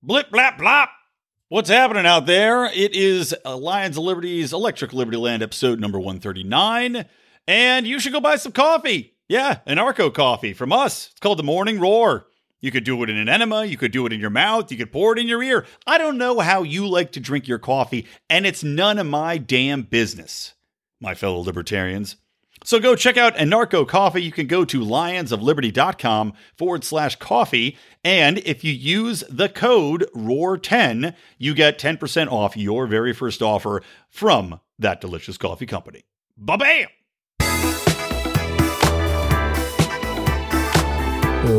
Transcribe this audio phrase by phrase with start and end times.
[0.00, 0.90] Blip, blap, blop.
[1.48, 2.66] What's happening out there?
[2.66, 7.04] It is Lions of Liberty's Electric Liberty Land episode number 139.
[7.48, 9.16] And you should go buy some coffee.
[9.28, 11.08] Yeah, Anarco coffee from us.
[11.10, 12.28] It's called the Morning Roar.
[12.60, 14.78] You could do it in an enema, you could do it in your mouth, you
[14.78, 15.66] could pour it in your ear.
[15.84, 19.36] I don't know how you like to drink your coffee, and it's none of my
[19.36, 20.54] damn business,
[21.00, 22.16] my fellow libertarians.
[22.64, 24.22] So go check out Anarco Coffee.
[24.22, 27.78] You can go to lionsofliberty.com forward slash coffee.
[28.04, 33.82] And if you use the code ROAR10, you get 10% off your very first offer
[34.08, 36.04] from that delicious coffee company.
[36.36, 36.88] Ba bam!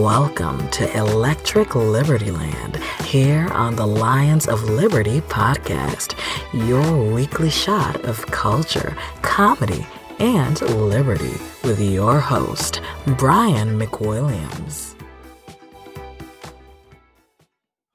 [0.01, 2.75] Welcome to Electric Liberty Land
[3.05, 6.13] here on the Lions of Liberty podcast,
[6.53, 9.87] your weekly shot of culture, comedy,
[10.19, 11.33] and liberty
[11.63, 12.81] with your host,
[13.17, 14.95] Brian McWilliams.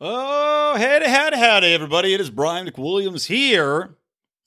[0.00, 2.14] Oh, howdy, howdy, howdy, everybody.
[2.14, 3.97] It is Brian McWilliams here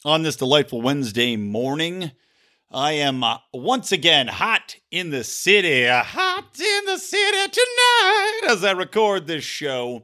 [0.04, 2.12] on this delightful Wednesday morning.
[2.72, 8.42] I am uh, once again hot in the city, uh, hot in the city tonight
[8.50, 10.04] as I record this show.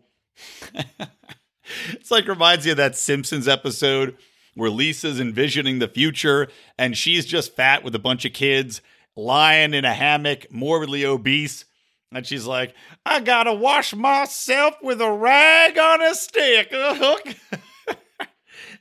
[1.92, 4.18] it's like reminds you of that Simpsons episode
[4.56, 8.82] where Lisa's envisioning the future and she's just fat with a bunch of kids,
[9.16, 11.66] lying in a hammock, morbidly obese.
[12.12, 16.72] And she's like, I gotta wash myself with a rag on a stick.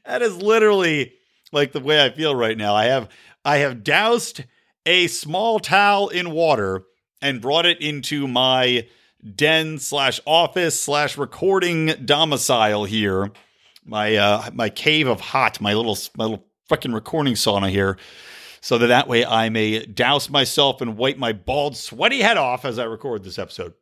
[0.04, 1.14] That is literally
[1.52, 2.74] like the way I feel right now.
[2.74, 3.08] I have
[3.44, 4.44] I have doused
[4.84, 6.82] a small towel in water
[7.20, 8.88] and brought it into my
[9.34, 13.30] den slash office slash recording domicile here.
[13.84, 17.98] My uh my cave of hot, my little my little fucking recording sauna here.
[18.60, 22.64] So that that way I may douse myself and wipe my bald, sweaty head off
[22.64, 23.74] as I record this episode.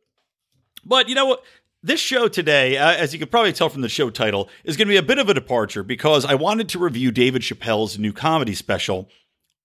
[0.83, 1.43] But you know what?
[1.83, 4.87] This show today, uh, as you could probably tell from the show title, is going
[4.87, 8.13] to be a bit of a departure because I wanted to review David Chappelle's new
[8.13, 9.09] comedy special,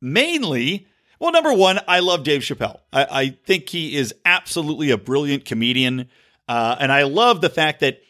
[0.01, 0.87] mainly
[1.19, 5.45] well number one i love dave chappelle i, I think he is absolutely a brilliant
[5.45, 6.09] comedian
[6.49, 8.01] uh, and i love the fact that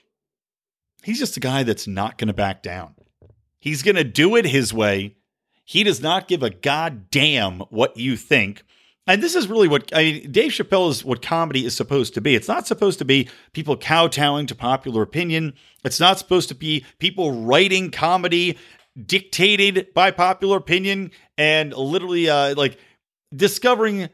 [1.06, 2.94] he's just a guy that's not going to back down
[3.58, 5.16] he's going to do it his way
[5.64, 8.62] he does not give a goddamn what you think
[9.06, 12.20] and this is really what I mean, Dave Chappelle is what comedy is supposed to
[12.20, 12.34] be.
[12.34, 15.54] It's not supposed to be people kowtowing to popular opinion.
[15.84, 18.58] It's not supposed to be people writing comedy
[19.04, 22.78] dictated by popular opinion and literally uh, like
[23.34, 24.08] discovering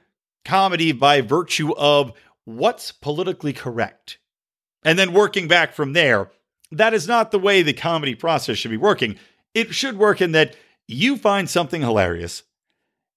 [0.45, 2.13] comedy by virtue of
[2.45, 4.19] what's politically correct
[4.85, 6.31] and then working back from there.
[6.73, 9.17] That is not the way the comedy process should be working.
[9.55, 10.57] It should work in that
[10.89, 12.43] you find something hilarious,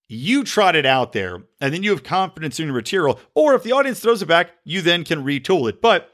[0.08, 3.20] you trot it out there, and then you have confidence in your material.
[3.34, 5.82] Or if the audience throws it back, you then can retool it.
[5.82, 6.12] But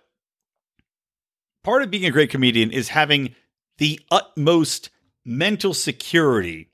[1.63, 3.35] part of being a great comedian is having
[3.79, 4.90] the utmost
[5.25, 6.69] mental security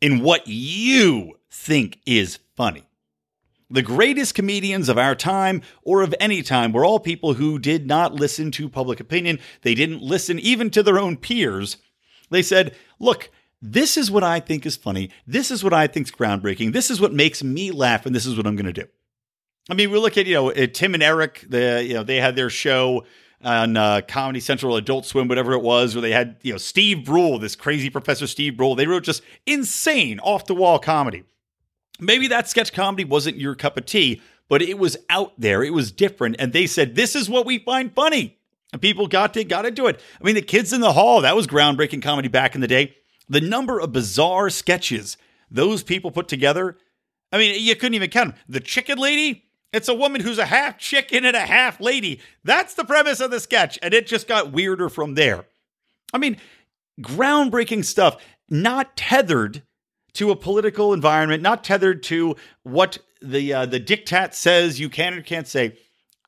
[0.00, 2.87] in what you think is funny.
[3.70, 7.86] The greatest comedians of our time or of any time were all people who did
[7.86, 9.38] not listen to public opinion.
[9.62, 11.76] They didn't listen even to their own peers.
[12.30, 13.30] They said, Look,
[13.60, 15.10] this is what I think is funny.
[15.26, 16.72] This is what I think is groundbreaking.
[16.72, 18.88] This is what makes me laugh, and this is what I'm going to do.
[19.68, 22.36] I mean, we look at, you know, Tim and Eric, the, you know, they had
[22.36, 23.04] their show
[23.42, 27.04] on uh, Comedy Central, Adult Swim, whatever it was, where they had you know Steve
[27.04, 28.74] Brule, this crazy Professor Steve Brule.
[28.74, 31.24] They wrote just insane, off the wall comedy.
[32.00, 35.62] Maybe that sketch comedy wasn't your cup of tea, but it was out there.
[35.62, 38.38] It was different, and they said this is what we find funny,
[38.72, 40.00] and people got to got to do it.
[40.20, 42.96] I mean, the Kids in the Hall that was groundbreaking comedy back in the day.
[43.28, 45.16] The number of bizarre sketches
[45.50, 46.76] those people put together.
[47.32, 48.44] I mean, you couldn't even count them.
[48.48, 52.20] The Chicken Lady, it's a woman who's a half chicken and a half lady.
[52.44, 53.78] That's the premise of the sketch.
[53.82, 55.46] And it just got weirder from there.
[56.12, 56.38] I mean,
[57.00, 58.16] groundbreaking stuff,
[58.48, 59.62] not tethered
[60.14, 65.14] to a political environment, not tethered to what the uh, the diktat says you can
[65.14, 65.78] or can't say.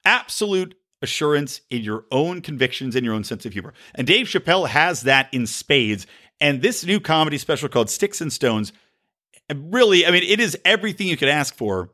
[0.05, 3.73] Absolute assurance in your own convictions and your own sense of humor.
[3.95, 6.07] And Dave Chappelle has that in spades.
[6.41, 8.73] And this new comedy special called Sticks and Stones,
[9.55, 11.91] really, I mean, it is everything you could ask for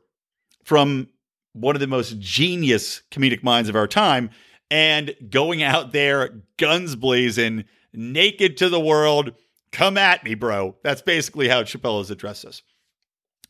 [0.63, 1.09] from
[1.53, 4.29] one of the most genius comedic minds of our time,
[4.69, 9.33] and going out there, guns blazing, naked to the world.
[9.77, 10.75] Come at me, bro.
[10.81, 12.63] That's basically how Chappelle has addressed us.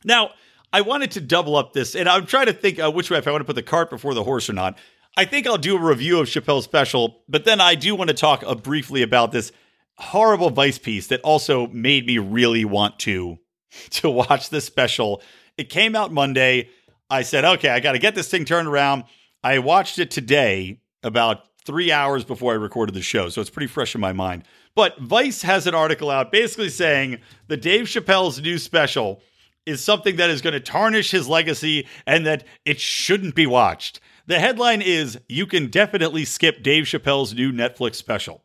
[0.04, 0.32] Now,
[0.74, 3.26] I wanted to double up this, and I'm trying to think uh, which way, if
[3.26, 4.76] I want to put the cart before the horse or not.
[5.16, 8.14] I think I'll do a review of Chappelle's special, but then I do want to
[8.14, 9.52] talk uh, briefly about this
[9.96, 13.38] horrible Vice piece that also made me really want to
[13.92, 15.22] to watch this special.
[15.56, 16.68] It came out Monday.
[17.08, 19.04] I said, okay, I got to get this thing turned around.
[19.42, 23.66] I watched it today about three hours before I recorded the show, so it's pretty
[23.66, 24.44] fresh in my mind.
[24.78, 29.20] But Vice has an article out basically saying that Dave Chappelle's new special
[29.66, 33.98] is something that is going to tarnish his legacy and that it shouldn't be watched.
[34.28, 38.44] The headline is You can definitely skip Dave Chappelle's new Netflix special.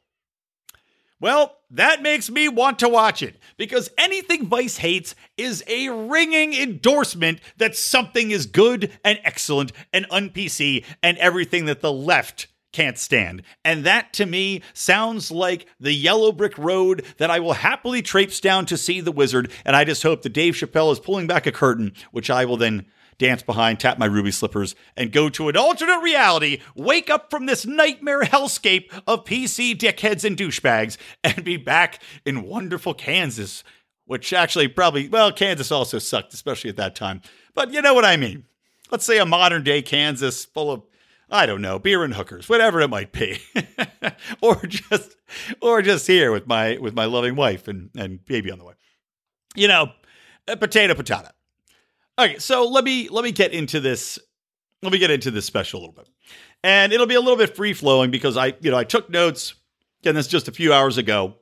[1.20, 6.56] Well, that makes me want to watch it because anything Vice hates is a ringing
[6.56, 12.98] endorsement that something is good and excellent and un-PC and everything that the left can't
[12.98, 13.44] stand.
[13.64, 18.40] And that to me sounds like the yellow brick road that I will happily traipse
[18.42, 19.52] down to see the wizard.
[19.64, 22.58] And I just hope that Dave Chappelle is pulling back a curtain, which I will
[22.58, 22.86] then
[23.18, 27.46] dance behind, tap my ruby slippers, and go to an alternate reality, wake up from
[27.46, 33.64] this nightmare hellscape of PC dickheads and douchebags, and be back in wonderful Kansas,
[34.06, 37.22] which actually probably, well, Kansas also sucked, especially at that time.
[37.54, 38.46] But you know what I mean.
[38.90, 40.84] Let's say a modern day Kansas full of
[41.30, 43.40] I don't know, beer and hookers, whatever it might be,
[44.42, 45.16] or just,
[45.62, 48.74] or just here with my with my loving wife and and baby on the way.
[49.56, 49.92] You know,
[50.48, 51.30] uh, potato potato.
[52.20, 54.20] Okay, so let me let me get into this.
[54.82, 56.10] Let me get into this special a little bit,
[56.64, 59.56] and it'll be a little bit free flowing because I you know I took notes.
[60.02, 61.36] Again, this just a few hours ago,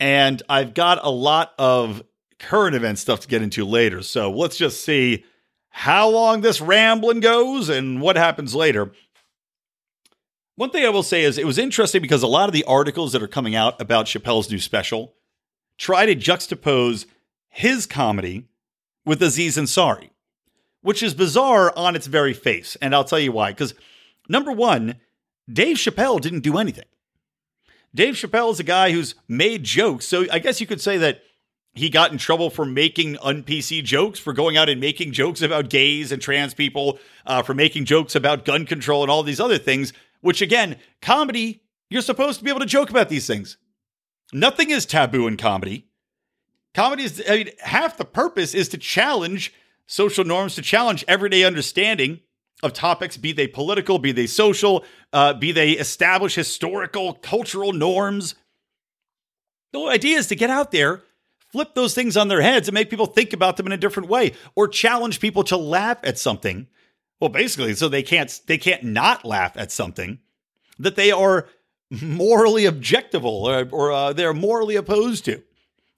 [0.00, 2.02] and I've got a lot of
[2.40, 4.02] current event stuff to get into later.
[4.02, 5.24] So let's just see
[5.72, 8.92] how long this rambling goes and what happens later.
[10.54, 13.12] One thing I will say is it was interesting because a lot of the articles
[13.12, 15.14] that are coming out about Chappelle's new special
[15.78, 17.06] try to juxtapose
[17.48, 18.46] his comedy
[19.04, 20.10] with Aziz Ansari,
[20.82, 22.76] which is bizarre on its very face.
[22.82, 23.50] And I'll tell you why.
[23.50, 23.74] Because
[24.28, 24.96] number one,
[25.50, 26.84] Dave Chappelle didn't do anything.
[27.94, 30.06] Dave Chappelle is a guy who's made jokes.
[30.06, 31.22] So I guess you could say that
[31.74, 35.70] he got in trouble for making un-PC jokes, for going out and making jokes about
[35.70, 39.58] gays and trans people, uh, for making jokes about gun control and all these other
[39.58, 43.56] things, which again, comedy, you're supposed to be able to joke about these things.
[44.32, 45.88] Nothing is taboo in comedy.
[46.74, 49.52] Comedy is, I mean, half the purpose is to challenge
[49.86, 52.20] social norms, to challenge everyday understanding
[52.62, 58.34] of topics, be they political, be they social, uh, be they establish historical, cultural norms.
[59.72, 61.02] The idea is to get out there
[61.52, 64.08] flip those things on their heads and make people think about them in a different
[64.08, 66.66] way or challenge people to laugh at something.
[67.20, 70.18] Well basically so they can't they can't not laugh at something
[70.78, 71.46] that they are
[72.00, 75.42] morally objectable or, or uh, they're morally opposed to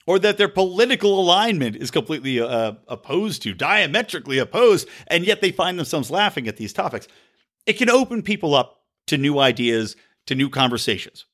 [0.06, 5.52] or that their political alignment is completely uh, opposed to diametrically opposed and yet they
[5.52, 7.06] find themselves laughing at these topics.
[7.64, 9.96] It can open people up to new ideas
[10.26, 11.26] to new conversations.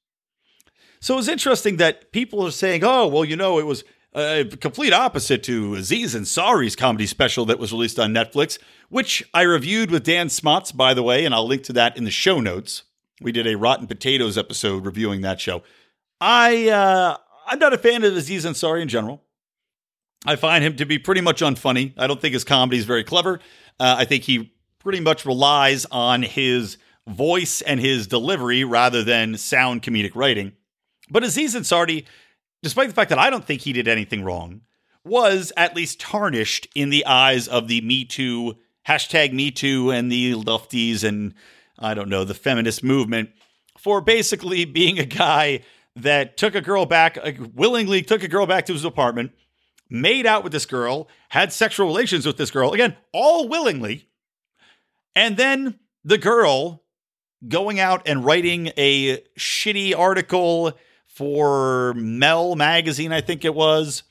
[1.01, 3.83] So it's interesting that people are saying oh well you know it was
[4.15, 8.59] a complete opposite to Aziz Ansari's comedy special that was released on Netflix,
[8.89, 12.05] which I reviewed with Dan Smots, by the way, and I'll link to that in
[12.05, 12.83] the show notes.
[13.21, 15.63] We did a Rotten Potatoes episode reviewing that show.
[16.21, 17.17] I uh,
[17.47, 19.23] I'm not a fan of Aziz Ansari in general.
[20.27, 21.95] I find him to be pretty much unfunny.
[21.97, 23.41] I don't think his comedy is very clever.
[23.79, 26.77] Uh, I think he pretty much relies on his
[27.07, 30.53] voice and his delivery rather than sound comedic writing.
[31.11, 32.05] But Aziz Ansari
[32.63, 34.63] despite the fact that I don't think he did anything wrong,
[35.05, 40.11] was at least tarnished in the eyes of the Me Too, hashtag Me Too, and
[40.11, 41.35] the lefties and
[41.79, 43.31] I don't know, the feminist movement
[43.79, 45.61] for basically being a guy
[45.97, 49.33] that took a girl back, uh, willingly took a girl back to his apartment,
[49.89, 54.07] made out with this girl, had sexual relations with this girl, again, all willingly.
[55.17, 56.85] And then the girl
[57.49, 60.79] going out and writing a shitty article
[61.21, 64.05] for Mel magazine, I think it was,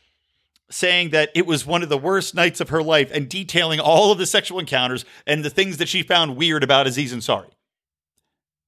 [0.70, 4.12] saying that it was one of the worst nights of her life and detailing all
[4.12, 7.50] of the sexual encounters and the things that she found weird about Aziz Ansari.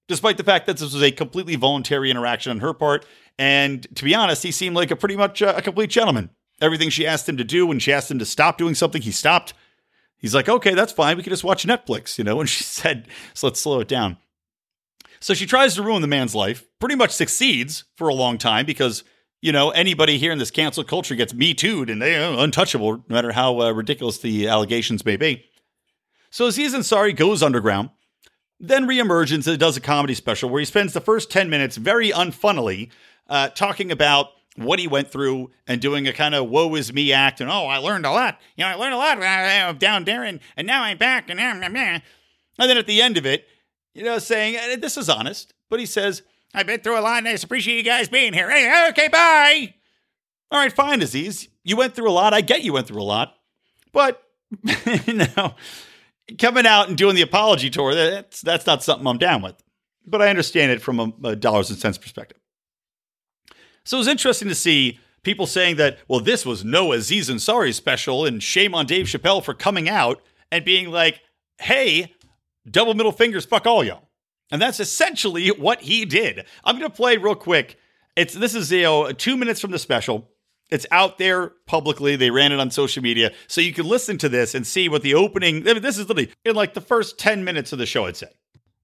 [0.08, 3.06] Despite the fact that this was a completely voluntary interaction on her part,
[3.38, 6.32] and to be honest, he seemed like a pretty much uh, a complete gentleman.
[6.60, 9.12] Everything she asked him to do, when she asked him to stop doing something, he
[9.12, 9.54] stopped.
[10.18, 11.16] He's like, okay, that's fine.
[11.16, 12.40] We can just watch Netflix, you know?
[12.40, 14.18] And she said, so let's slow it down.
[15.22, 18.66] So she tries to ruin the man's life, pretty much succeeds for a long time
[18.66, 19.04] because,
[19.40, 23.04] you know, anybody here in this cancel culture gets me tooed and they're untouchable, no
[23.08, 25.46] matter how uh, ridiculous the allegations may be.
[26.32, 27.92] So Aziz Ansari goes underground,
[28.60, 32.10] then reemerges and does a comedy special where he spends the first 10 minutes very
[32.10, 32.90] unfunnily
[33.28, 37.14] uh, talking about what he went through and doing a kind of woe is me
[37.14, 40.04] act and oh I learned a lot you know I learned a lot uh, down
[40.04, 42.02] there and, and now I'm back and and
[42.58, 43.48] then at the end of it
[43.94, 47.28] you know, saying, this is honest, but he says, I've been through a lot and
[47.28, 48.50] I appreciate you guys being here.
[48.50, 49.74] Hey, okay, bye.
[50.52, 51.48] All right, fine, Aziz.
[51.64, 52.34] You went through a lot.
[52.34, 53.36] I get you went through a lot.
[53.94, 54.22] But,
[55.06, 55.56] you know,
[56.40, 59.56] coming out and doing the apology tour, that's, that's not something I'm down with.
[60.06, 62.38] but I understand it from a, a dollars and cents perspective.
[63.86, 67.74] So it was interesting to see people saying that, well, this was no Aziz Ansari
[67.74, 70.22] special, and shame on Dave Chappelle for coming out
[70.52, 71.22] and being like,
[71.60, 72.14] hey,
[72.70, 74.10] double middle fingers, fuck all y'all.
[74.52, 76.46] And that's essentially what he did.
[76.64, 77.78] I'm going to play real quick.
[78.16, 80.30] It's this is you know two minutes from the special.
[80.70, 82.16] It's out there publicly.
[82.16, 85.02] They ran it on social media, so you can listen to this and see what
[85.02, 85.68] the opening.
[85.68, 88.06] I mean, this is literally in like the first ten minutes of the show.
[88.06, 88.28] I'd say.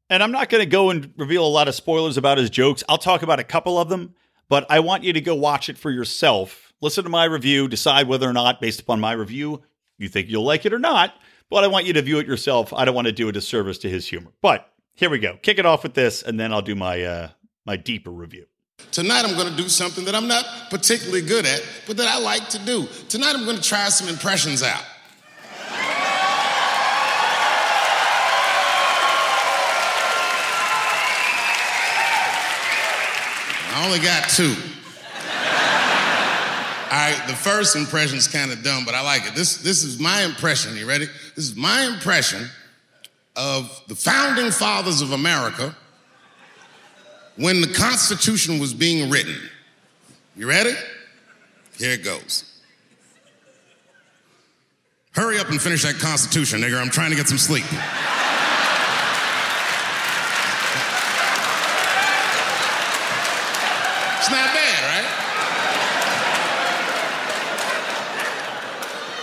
[0.10, 2.84] And I'm not going to go and reveal a lot of spoilers about his jokes.
[2.88, 4.16] I'll talk about a couple of them,
[4.48, 6.72] but I want you to go watch it for yourself.
[6.80, 9.64] Listen to my review, decide whether or not, based upon my review,
[9.98, 11.14] you think you'll like it or not.
[11.50, 12.74] But I want you to view it yourself.
[12.74, 14.32] I don't want to do a disservice to his humor.
[14.42, 15.38] But here we go.
[15.42, 17.30] Kick it off with this, and then I'll do my uh,
[17.66, 18.48] my deeper review.
[18.92, 22.20] Tonight I'm going to do something that I'm not particularly good at, but that I
[22.20, 22.88] like to do.
[23.10, 24.84] Tonight I'm going to try some impressions out.
[33.74, 34.56] I only got two.
[36.90, 39.36] All right, the first impression's kind of dumb, but I like it.
[39.36, 40.78] This, this is my impression.
[40.78, 41.08] You ready?
[41.36, 42.48] This is my impression
[43.36, 45.76] of the founding fathers of America
[47.36, 49.36] when the Constitution was being written.
[50.38, 50.74] You ready?
[51.78, 52.62] Here it goes.
[55.12, 56.80] Hurry up and finish that Constitution, nigga.
[56.80, 57.66] I'm trying to get some sleep.
[64.20, 65.28] It's not bad, right?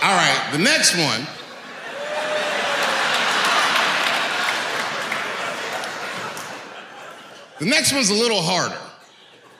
[0.05, 1.25] All right, the next one.
[7.57, 8.77] The next one's a little harder.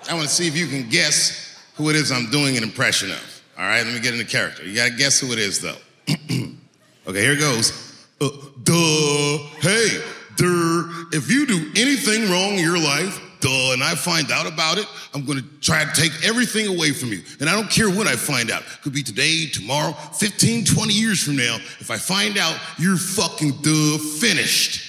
[0.07, 3.09] I want to see if you can guess who it is I'm doing an impression
[3.09, 3.43] of.
[3.57, 4.63] All right, let me get into character.
[4.63, 5.77] You got to guess who it is, though.
[6.09, 8.05] okay, here it goes.
[8.21, 8.29] Uh,
[8.61, 9.99] duh, hey,
[10.35, 14.77] duh, if you do anything wrong in your life, duh, and I find out about
[14.77, 17.21] it, I'm gonna try to take everything away from you.
[17.39, 18.61] And I don't care when I find out.
[18.61, 21.57] It Could be today, tomorrow, 15, 20 years from now.
[21.79, 24.81] If I find out, you're fucking duh finished.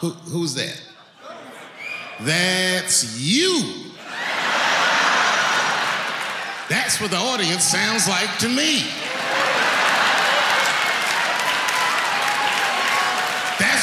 [0.00, 0.80] Who, who's that?
[2.20, 3.90] That's you.
[6.68, 8.84] That's what the audience sounds like to me.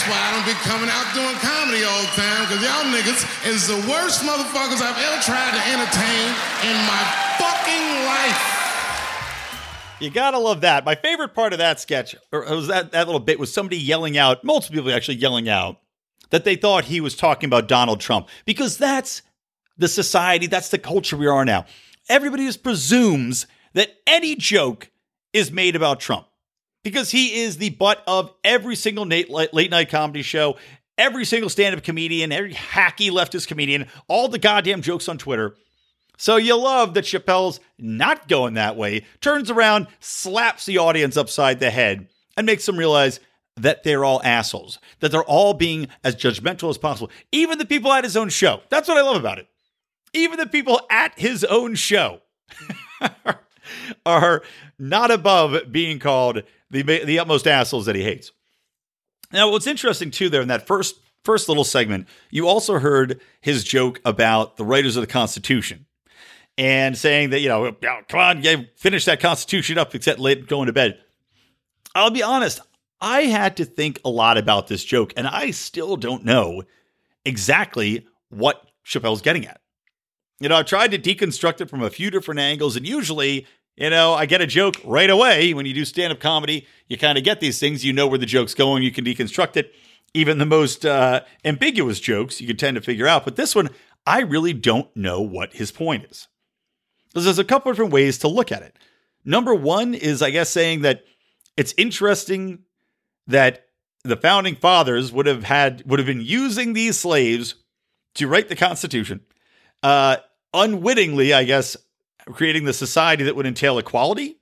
[0.07, 3.67] Why I don't be coming out doing comedy all the time, because y'all niggas is
[3.67, 6.27] the worst motherfuckers I've ever tried to entertain
[6.63, 7.03] in my
[7.37, 8.55] fucking life.
[9.99, 10.85] You gotta love that.
[10.85, 14.17] My favorite part of that sketch, or was that, that little bit, was somebody yelling
[14.17, 15.81] out, multiple people actually yelling out,
[16.29, 19.21] that they thought he was talking about Donald Trump, because that's
[19.77, 21.65] the society, that's the culture we are now.
[22.09, 24.89] Everybody just presumes that any joke
[25.33, 26.27] is made about Trump
[26.83, 30.57] because he is the butt of every single late, night comedy show,
[30.97, 35.55] every single stand up comedian, every hacky leftist comedian, all the goddamn jokes on Twitter.
[36.17, 41.59] So you love that Chappelle's not going that way, turns around, slaps the audience upside
[41.59, 43.19] the head, and makes them realize
[43.55, 47.11] that they're all assholes, that they're all being as judgmental as possible.
[47.31, 48.61] Even the people at his own show.
[48.69, 49.47] That's what I love about it.
[50.13, 52.21] Even the people at his own show
[54.05, 54.41] are
[54.79, 58.31] not above being called the the utmost assholes that he hates.
[59.31, 63.63] Now, what's interesting too, there in that first first little segment, you also heard his
[63.63, 65.85] joke about the writers of the Constitution
[66.57, 67.71] and saying that you know,
[68.07, 70.99] come on, yeah, finish that Constitution up, except late going to bed.
[71.95, 72.59] I'll be honest,
[73.01, 76.63] I had to think a lot about this joke, and I still don't know
[77.25, 79.61] exactly what Chappelle's getting at.
[80.39, 83.45] You know, I've tried to deconstruct it from a few different angles, and usually
[83.77, 85.53] you know, I get a joke right away.
[85.53, 87.85] When you do stand up comedy, you kind of get these things.
[87.85, 89.71] You know where the joke's going, you can deconstruct it.
[90.13, 93.23] Even the most uh, ambiguous jokes, you can tend to figure out.
[93.23, 93.69] But this one,
[94.05, 96.27] I really don't know what his point is.
[97.13, 98.77] There's a couple of different ways to look at it.
[99.23, 101.03] Number one is, I guess, saying that
[101.55, 102.59] it's interesting
[103.27, 103.65] that
[104.03, 107.55] the founding fathers would have had would have been using these slaves
[108.15, 109.21] to write the Constitution.
[109.83, 110.17] Uh,
[110.53, 111.75] unwittingly, I guess,
[112.33, 114.37] creating the society that would entail equality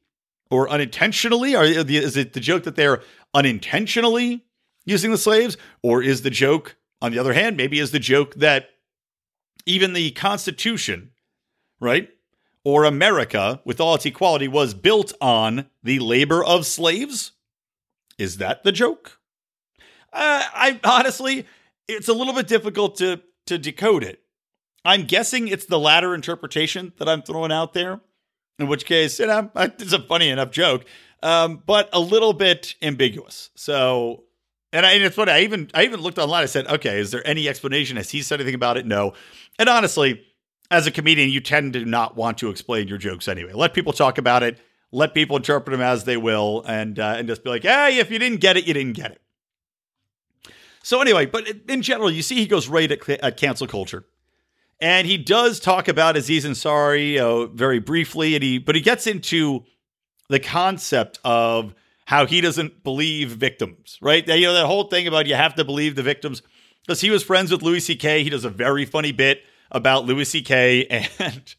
[0.49, 1.55] or unintentionally?
[1.55, 3.01] Or is it the joke that they're
[3.33, 4.45] unintentionally
[4.85, 5.57] using the slaves?
[5.81, 8.69] Or is the joke, on the other hand, maybe is the joke that
[9.65, 11.11] even the Constitution,
[11.79, 12.09] right?
[12.63, 17.33] Or America, with all its equality, was built on the labor of slaves?
[18.17, 19.19] Is that the joke?
[20.11, 21.45] Uh, I honestly,
[21.87, 24.21] it's a little bit difficult to to decode it.
[24.85, 27.99] I'm guessing it's the latter interpretation that I'm throwing out there,
[28.59, 30.85] in which case, you know, it's a funny enough joke,
[31.23, 33.49] um, but a little bit ambiguous.
[33.55, 34.25] So
[34.71, 35.31] And, I, and it's funny.
[35.31, 36.43] I even I even looked online.
[36.43, 37.97] I said, okay, is there any explanation?
[37.97, 38.85] Has he said anything about it?
[38.85, 39.13] No.
[39.57, 40.21] And honestly,
[40.69, 43.53] as a comedian, you tend to not want to explain your jokes anyway.
[43.53, 44.59] Let people talk about it.
[44.91, 48.11] Let people interpret them as they will, and uh, and just be like, hey, if
[48.11, 49.21] you didn't get it, you didn't get it.
[50.83, 54.05] So anyway, but in general, you see, he goes right at, at cancel culture,
[54.79, 59.07] and he does talk about Aziz Ansari know, very briefly, and he but he gets
[59.07, 59.63] into
[60.29, 61.73] the concept of
[62.05, 64.27] how he doesn't believe victims, right?
[64.27, 66.41] You know that whole thing about you have to believe the victims
[66.85, 68.23] because he was friends with Louis C.K.
[68.23, 69.41] He does a very funny bit
[69.71, 70.85] about Louis C.K.
[71.19, 71.55] and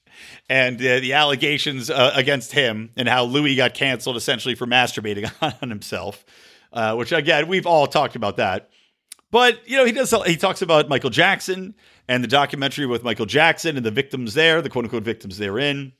[0.48, 5.30] and uh, the allegations uh, against him and how Louis got canceled essentially for masturbating
[5.62, 6.24] on himself,
[6.72, 8.70] uh, which again we've all talked about that.
[9.30, 11.74] But you know he does he talks about Michael Jackson
[12.08, 15.92] and the documentary with Michael Jackson and the victims there, the quote unquote victims therein.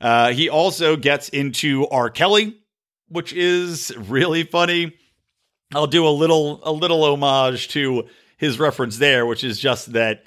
[0.00, 2.10] Uh, he also gets into R.
[2.10, 2.56] Kelly,
[3.08, 4.96] which is really funny.
[5.74, 10.24] I'll do a little a little homage to his reference there, which is just that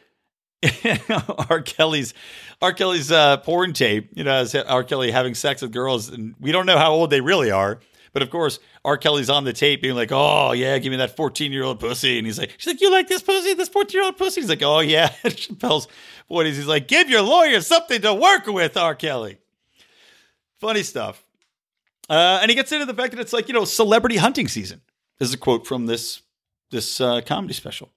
[1.49, 1.61] R.
[1.61, 2.13] Kelly's
[2.61, 2.73] R.
[2.73, 4.83] Kelly's uh, porn tape, you know, R.
[4.83, 7.79] Kelly having sex with girls, and we don't know how old they really are.
[8.15, 8.95] But of course, R.
[8.95, 12.39] Kelly's on the tape being like, "Oh yeah, give me that fourteen-year-old pussy," and he's
[12.39, 15.89] like, "She's like, you like this pussy, this fourteen-year-old pussy?" He's like, "Oh yeah." Chappelle's
[16.27, 18.95] what is he's like, "Give your lawyer something to work with, R.
[18.95, 19.39] Kelly."
[20.61, 21.25] Funny stuff.
[22.09, 24.79] Uh, and he gets into the fact that it's like you know, celebrity hunting season.
[25.19, 26.21] Is a quote from this
[26.71, 27.91] this uh, comedy special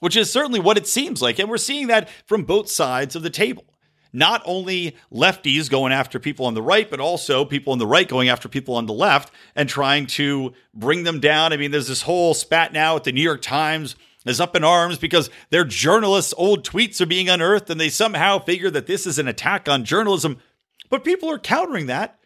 [0.00, 1.38] which is certainly what it seems like.
[1.38, 3.64] And we're seeing that from both sides of the table.
[4.16, 8.08] Not only lefties going after people on the right, but also people on the right
[8.08, 11.52] going after people on the left and trying to bring them down.
[11.52, 13.94] I mean, there's this whole spat now at the New York Times
[14.24, 18.38] is up in arms because their journalists' old tweets are being unearthed and they somehow
[18.38, 20.38] figure that this is an attack on journalism.
[20.88, 22.18] But people are countering that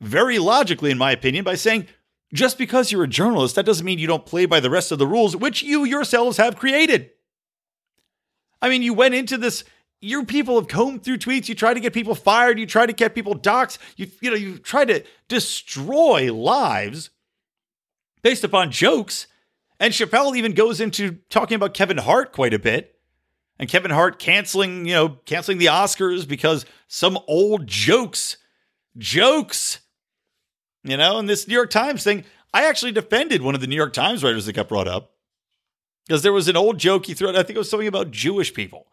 [0.00, 1.86] very logically, in my opinion, by saying
[2.32, 4.98] just because you're a journalist, that doesn't mean you don't play by the rest of
[4.98, 7.10] the rules, which you yourselves have created.
[8.62, 9.64] I mean, you went into this.
[10.00, 11.48] Your people have combed through tweets.
[11.48, 12.58] You try to get people fired.
[12.58, 13.78] You try to get people doxxed.
[13.96, 17.10] You, you know, you try to destroy lives
[18.22, 19.26] based upon jokes.
[19.80, 22.94] And Chappelle even goes into talking about Kevin Hart quite a bit.
[23.58, 28.36] And Kevin Hart canceling, you know, canceling the Oscars because some old jokes,
[28.98, 29.80] jokes
[30.86, 33.76] you know, and this New York Times thing, I actually defended one of the New
[33.76, 35.10] York Times writers that got brought up
[36.06, 37.36] because there was an old joke he threw out.
[37.36, 38.86] I think it was something about Jewish people.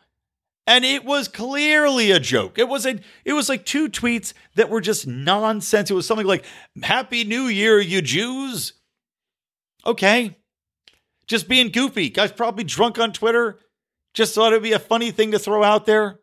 [0.65, 2.57] And it was clearly a joke.
[2.57, 5.91] It was a, it was like two tweets that were just nonsense.
[5.91, 6.45] It was something like,
[6.81, 8.73] Happy New Year, you Jews.
[9.85, 10.37] Okay.
[11.27, 12.09] Just being goofy.
[12.09, 13.59] Guy's probably drunk on Twitter.
[14.13, 16.19] Just thought it'd be a funny thing to throw out there.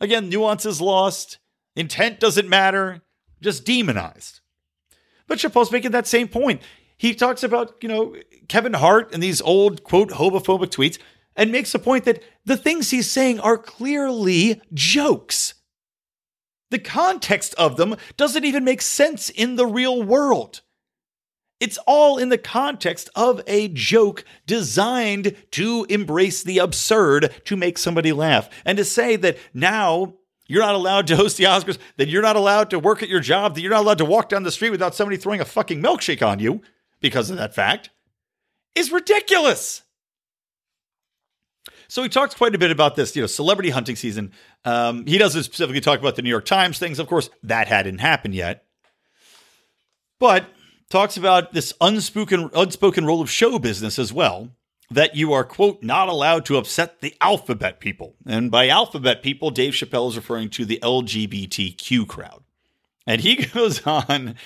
[0.00, 1.38] Again, nuance is lost.
[1.76, 3.02] Intent doesn't matter.
[3.40, 4.40] Just demonized.
[5.26, 6.60] But Chappelle's making that same point.
[6.96, 8.16] He talks about, you know,
[8.48, 10.98] Kevin Hart and these old, quote, homophobic tweets
[11.36, 15.54] and makes the point that the things he's saying are clearly jokes.
[16.70, 20.62] The context of them doesn't even make sense in the real world.
[21.60, 27.78] It's all in the context of a joke designed to embrace the absurd to make
[27.78, 28.50] somebody laugh.
[28.64, 30.14] And to say that now
[30.46, 33.20] you're not allowed to host the Oscars, that you're not allowed to work at your
[33.20, 35.82] job, that you're not allowed to walk down the street without somebody throwing a fucking
[35.82, 36.60] milkshake on you
[37.00, 37.90] because of that fact,
[38.74, 39.82] is ridiculous.
[41.88, 44.32] So he talks quite a bit about this, you know, celebrity hunting season.
[44.64, 46.98] Um, he doesn't specifically talk about the New York Times things.
[46.98, 48.64] Of course, that hadn't happened yet.
[50.18, 50.46] But
[50.90, 54.50] talks about this unspoken unspoken role of show business as well
[54.90, 58.14] that you are, quote, not allowed to upset the alphabet people.
[58.26, 62.42] And by alphabet people, Dave Chappelle is referring to the LGBTQ crowd.
[63.06, 64.36] And he goes on,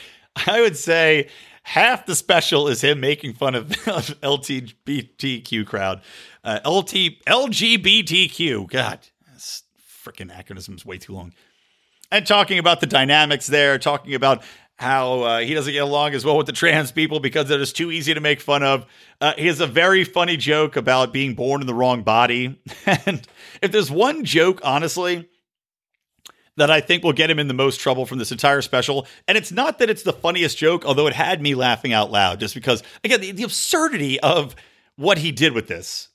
[0.47, 1.29] I would say
[1.65, 6.01] half the special is him making fun of, LGBTQ crowd.
[6.49, 8.71] Uh, LT, LGBTQ.
[8.71, 9.01] God,
[9.35, 9.65] this
[10.03, 11.35] freaking is way too long.
[12.11, 14.43] And talking about the dynamics there, talking about
[14.77, 17.77] how uh, he doesn't get along as well with the trans people because they're just
[17.77, 18.87] too easy to make fun of.
[19.21, 22.59] Uh, he has a very funny joke about being born in the wrong body.
[22.87, 23.29] and
[23.61, 25.29] if there's one joke, honestly,
[26.57, 29.37] that I think will get him in the most trouble from this entire special, and
[29.37, 32.55] it's not that it's the funniest joke, although it had me laughing out loud, just
[32.55, 34.57] because, again, the, the absurdity of
[34.97, 36.09] what he did with this,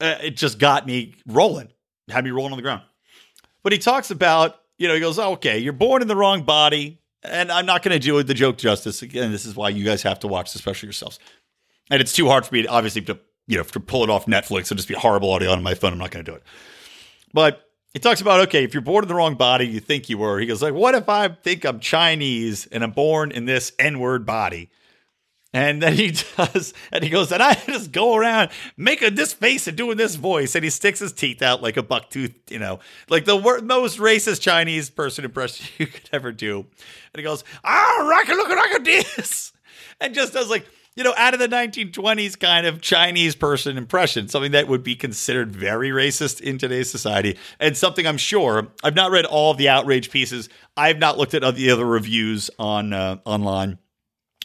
[0.00, 1.68] uh, it just got me rolling,
[2.08, 2.82] had me rolling on the ground.
[3.62, 6.42] But he talks about, you know, he goes, oh, okay, you're born in the wrong
[6.42, 9.02] body and I'm not going to do the joke justice.
[9.02, 11.18] Again, this is why you guys have to watch the special yourselves.
[11.90, 14.26] And it's too hard for me, to, obviously, to you know, to pull it off
[14.26, 15.92] Netflix and just be horrible audio on my phone.
[15.92, 16.42] I'm not going to do it.
[17.34, 20.18] But he talks about okay, if you're born in the wrong body, you think you
[20.18, 20.38] were.
[20.38, 24.24] He goes like, what if I think I'm Chinese and I'm born in this N-word
[24.24, 24.70] body?
[25.52, 29.66] And then he does, and he goes, and I just go around making this face
[29.66, 32.58] and doing this voice, and he sticks his teeth out like a buck tooth, you
[32.58, 36.60] know, like the wor- most racist Chinese person impression you could ever do.
[36.60, 39.52] And he goes, ah, rocket, look at rocket this,
[40.00, 44.28] and just does like, you know, out of the 1920s kind of Chinese person impression,
[44.28, 48.94] something that would be considered very racist in today's society, and something I'm sure I've
[48.94, 50.48] not read all of the outrage pieces.
[50.76, 53.78] I've not looked at the other reviews on uh, online,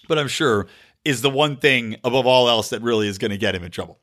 [0.07, 0.67] but I'm sure
[1.05, 3.71] is the one thing above all else that really is going to get him in
[3.71, 3.99] trouble.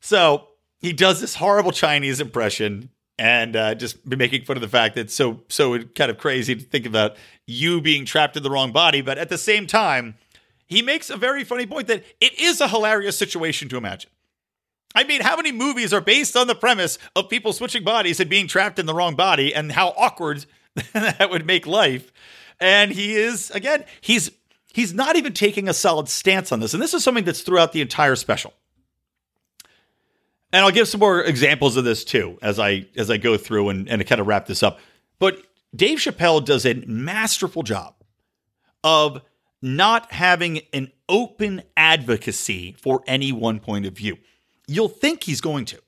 [0.00, 4.94] So he does this horrible Chinese impression and uh, just making fun of the fact
[4.94, 8.72] that so so kind of crazy to think about you being trapped in the wrong
[8.72, 10.14] body, but at the same time
[10.66, 14.10] he makes a very funny point that it is a hilarious situation to imagine.
[14.94, 18.28] I mean, how many movies are based on the premise of people switching bodies and
[18.28, 20.46] being trapped in the wrong body and how awkward
[20.92, 22.12] that would make life?
[22.60, 24.30] And he is, again, he's
[24.72, 26.74] he's not even taking a solid stance on this.
[26.74, 28.52] And this is something that's throughout the entire special.
[30.52, 33.70] And I'll give some more examples of this too as I as I go through
[33.70, 34.78] and, and kind of wrap this up.
[35.18, 35.42] But
[35.74, 37.94] Dave Chappelle does a masterful job
[38.84, 39.22] of
[39.62, 44.18] not having an open advocacy for any one point of view.
[44.66, 45.81] You'll think he's going to.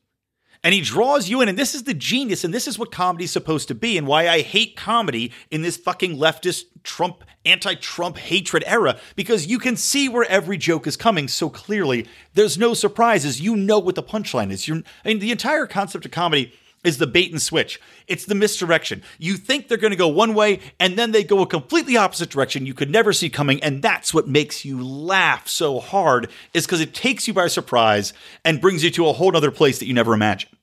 [0.65, 3.31] And he draws you in, and this is the genius, and this is what comedy's
[3.31, 8.17] supposed to be, and why I hate comedy in this fucking leftist Trump, anti Trump
[8.17, 12.07] hatred era, because you can see where every joke is coming so clearly.
[12.33, 13.43] There's no surprises.
[13.43, 14.67] You know what the punchline is.
[14.67, 17.81] You're, I mean, the entire concept of comedy is the bait and switch.
[18.07, 19.03] It's the misdirection.
[19.19, 22.29] You think they're going to go one way and then they go a completely opposite
[22.31, 26.67] direction you could never see coming and that's what makes you laugh so hard is
[26.67, 28.13] because it takes you by surprise
[28.45, 30.54] and brings you to a whole other place that you never imagined.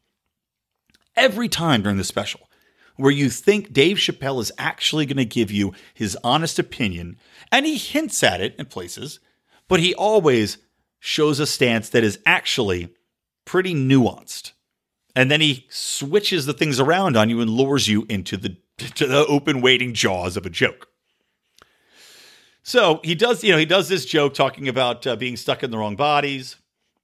[1.16, 2.42] Every time during the special
[2.98, 7.18] where you think Dave Chappelle is actually going to give you his honest opinion
[7.52, 9.20] and he hints at it in places,
[9.68, 10.58] but he always
[11.00, 12.94] shows a stance that is actually
[13.46, 14.52] pretty nuanced
[15.16, 19.06] and then he switches the things around on you and lures you into the to
[19.06, 20.88] the open waiting jaws of a joke.
[22.64, 25.72] So he does, you know, he does this joke talking about uh, being stuck in
[25.72, 26.58] the wrong bodies.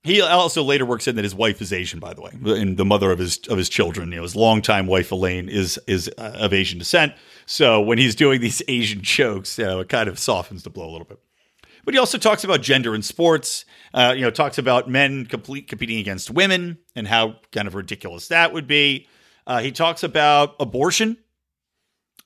[0.04, 2.86] He also later works in that his wife is Asian, by the way, and the
[2.86, 4.12] mother of his of his children.
[4.12, 7.14] You know, his longtime wife Elaine is is uh, of Asian descent.
[7.46, 10.90] So when he's doing these Asian jokes, you know, it kind of softens the blow
[10.90, 11.20] a little bit.
[11.84, 13.66] But he also talks about gender in sports.
[13.94, 18.28] Uh, you know, talks about men complete, competing against women and how kind of ridiculous
[18.28, 19.08] that would be.
[19.46, 21.18] Uh, he talks about abortion.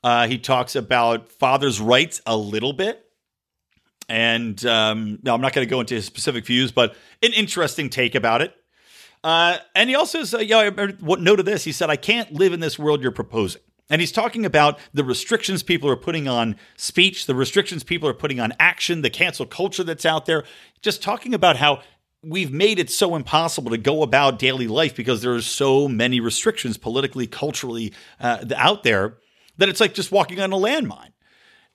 [0.04, 3.06] Uh, he talks about fathers' rights a little bit.
[4.10, 7.90] And um, no, I'm not going to go into his specific views, but an interesting
[7.90, 8.56] take about it.
[9.24, 11.64] Uh, and he also says, yeah, what note of this?
[11.64, 13.62] He said, I can't live in this world you're proposing.
[13.90, 18.14] And he's talking about the restrictions people are putting on speech, the restrictions people are
[18.14, 20.46] putting on action, the cancel culture that's out there.
[20.82, 21.82] Just talking about how
[22.24, 26.20] we've made it so impossible to go about daily life because there are so many
[26.20, 29.18] restrictions politically, culturally uh, out there
[29.58, 31.11] that it's like just walking on a landmine.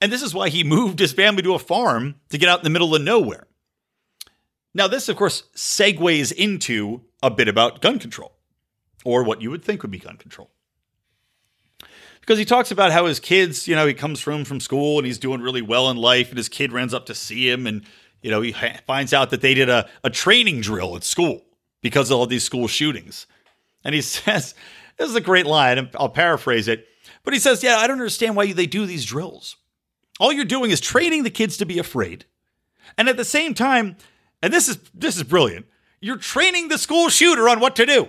[0.00, 2.64] And this is why he moved his family to a farm to get out in
[2.64, 3.46] the middle of nowhere.
[4.74, 8.32] Now, this, of course, segues into a bit about gun control,
[9.04, 10.50] or what you would think would be gun control
[12.26, 15.06] because he talks about how his kids, you know, he comes from from school and
[15.06, 17.82] he's doing really well in life, and his kid runs up to see him, and
[18.20, 21.42] you know, he ha- finds out that they did a, a training drill at school
[21.82, 23.26] because of all these school shootings,
[23.84, 24.54] and he says,
[24.96, 26.86] "This is a great line." I'll paraphrase it,
[27.22, 29.56] but he says, "Yeah, I don't understand why they do these drills.
[30.18, 32.24] All you're doing is training the kids to be afraid,
[32.96, 33.96] and at the same time,
[34.42, 35.66] and this is this is brilliant."
[36.00, 38.08] You're training the school shooter on what to do.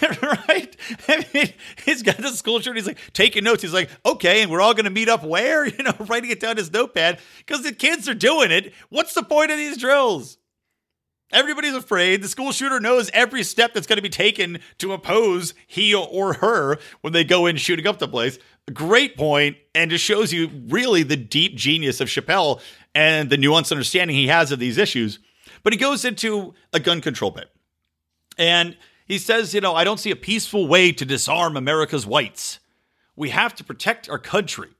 [0.22, 0.76] right?
[1.08, 1.52] I mean,
[1.84, 2.76] he's got the school shirt.
[2.76, 3.62] He's like taking notes.
[3.62, 5.66] He's like, okay, and we're all going to meet up where?
[5.72, 8.72] You know, writing it down his notepad because the kids are doing it.
[8.90, 10.38] What's the point of these drills?
[11.32, 12.22] Everybody's afraid.
[12.22, 16.34] The school shooter knows every step that's going to be taken to oppose he or
[16.34, 18.38] her when they go in shooting up the place.
[18.72, 22.60] Great point, and just shows you really the deep genius of Chappelle
[22.94, 25.18] and the nuanced understanding he has of these issues.
[25.62, 27.50] But he goes into a gun control bit.
[28.38, 32.60] And he says, you know, I don't see a peaceful way to disarm America's whites.
[33.16, 34.70] We have to protect our country.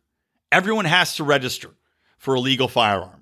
[0.51, 1.71] Everyone has to register
[2.19, 3.22] for a legal firearm,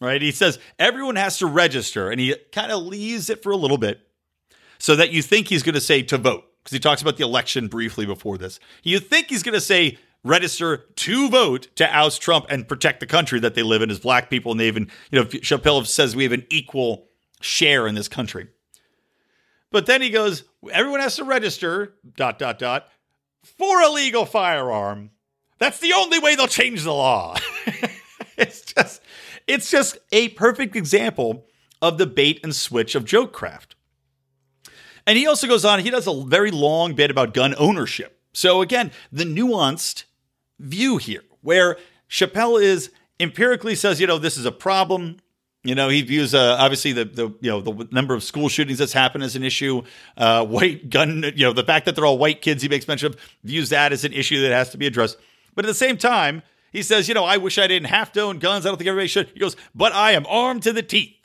[0.00, 0.20] right?
[0.20, 3.78] He says everyone has to register, and he kind of leaves it for a little
[3.78, 4.00] bit
[4.78, 7.24] so that you think he's going to say to vote, because he talks about the
[7.24, 8.58] election briefly before this.
[8.82, 13.06] You think he's going to say register to vote to oust Trump and protect the
[13.06, 14.52] country that they live in as black people.
[14.52, 17.08] And they even, you know, Chappelle says we have an equal
[17.40, 18.48] share in this country.
[19.70, 22.88] But then he goes, everyone has to register, dot, dot, dot,
[23.44, 25.10] for a legal firearm.
[25.58, 27.36] That's the only way they'll change the law.
[28.36, 28.99] it's just,
[29.50, 31.46] it's just a perfect example
[31.82, 33.74] of the bait and switch of joke craft.
[35.06, 38.20] And he also goes on, he does a very long bit about gun ownership.
[38.32, 40.04] So again, the nuanced
[40.60, 41.76] view here, where
[42.08, 45.16] Chappelle is empirically says, you know, this is a problem.
[45.64, 48.78] You know, he views uh, obviously the the you know the number of school shootings
[48.78, 49.82] that's happened as an issue.
[50.16, 53.12] Uh, white gun, you know, the fact that they're all white kids, he makes mention
[53.12, 55.18] of, views that as an issue that has to be addressed.
[55.54, 58.20] But at the same time, he says, you know, I wish I didn't have to
[58.20, 58.64] own guns.
[58.64, 59.30] I don't think everybody should.
[59.34, 61.16] He goes, but I am armed to the teeth.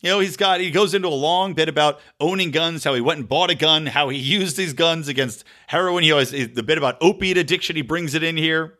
[0.00, 3.00] You know, he's got, he goes into a long bit about owning guns, how he
[3.00, 6.02] went and bought a gun, how he used these guns against heroin.
[6.02, 8.78] He always, the bit about opiate addiction, he brings it in here.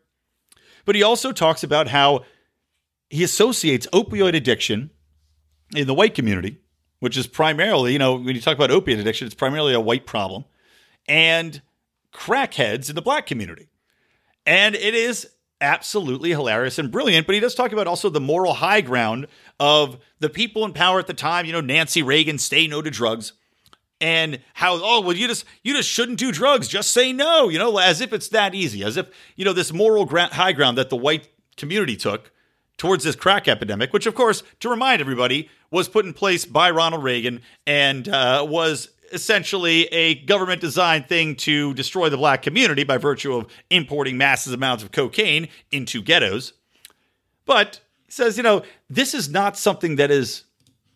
[0.84, 2.24] But he also talks about how
[3.08, 4.90] he associates opioid addiction
[5.74, 6.58] in the white community,
[6.98, 10.06] which is primarily, you know, when you talk about opiate addiction, it's primarily a white
[10.06, 10.44] problem,
[11.06, 11.62] and
[12.12, 13.68] crackheads in the black community.
[14.44, 15.28] And it is
[15.62, 17.26] absolutely hilarious and brilliant.
[17.26, 20.98] But he does talk about also the moral high ground of the people in power
[20.98, 21.46] at the time.
[21.46, 23.32] You know, Nancy Reagan, stay no to drugs,
[24.00, 26.68] and how oh well you just you just shouldn't do drugs.
[26.68, 27.48] Just say no.
[27.48, 28.82] You know, as if it's that easy.
[28.84, 32.30] As if you know this moral high ground that the white community took
[32.76, 36.70] towards this crack epidemic, which of course, to remind everybody, was put in place by
[36.70, 42.84] Ronald Reagan and uh, was essentially a government designed thing to destroy the black community
[42.84, 46.52] by virtue of importing massive amounts of cocaine into ghettos.
[47.44, 50.44] But says, you know, this is not something that is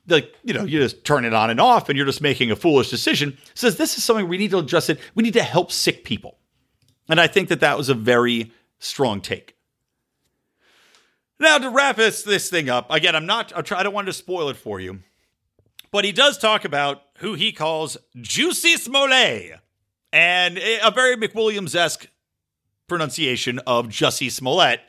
[0.08, 2.56] like, you know, you just turn it on and off and you're just making a
[2.56, 3.36] foolish decision.
[3.54, 5.00] Says this is something we need to address it.
[5.14, 6.38] We need to help sick people.
[7.08, 9.56] And I think that that was a very strong take.
[11.38, 14.06] Now to wrap this, this thing up, again, I'm not, I'm try, I don't want
[14.06, 15.00] to spoil it for you.
[15.96, 19.58] But he does talk about who he calls Juicy Smollett,
[20.12, 22.08] and a very McWilliams esque
[22.86, 24.82] pronunciation of Jussie Smollett,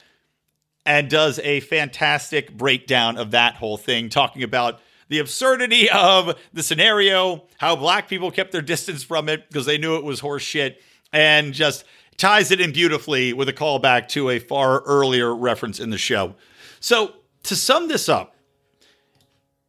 [0.85, 6.61] and does a fantastic breakdown of that whole thing, talking about the absurdity of the
[6.61, 10.43] scenario, how black people kept their distance from it because they knew it was horse
[10.43, 11.85] shit, and just
[12.17, 16.35] ties it in beautifully with a callback to a far earlier reference in the show.
[16.81, 18.35] So, to sum this up,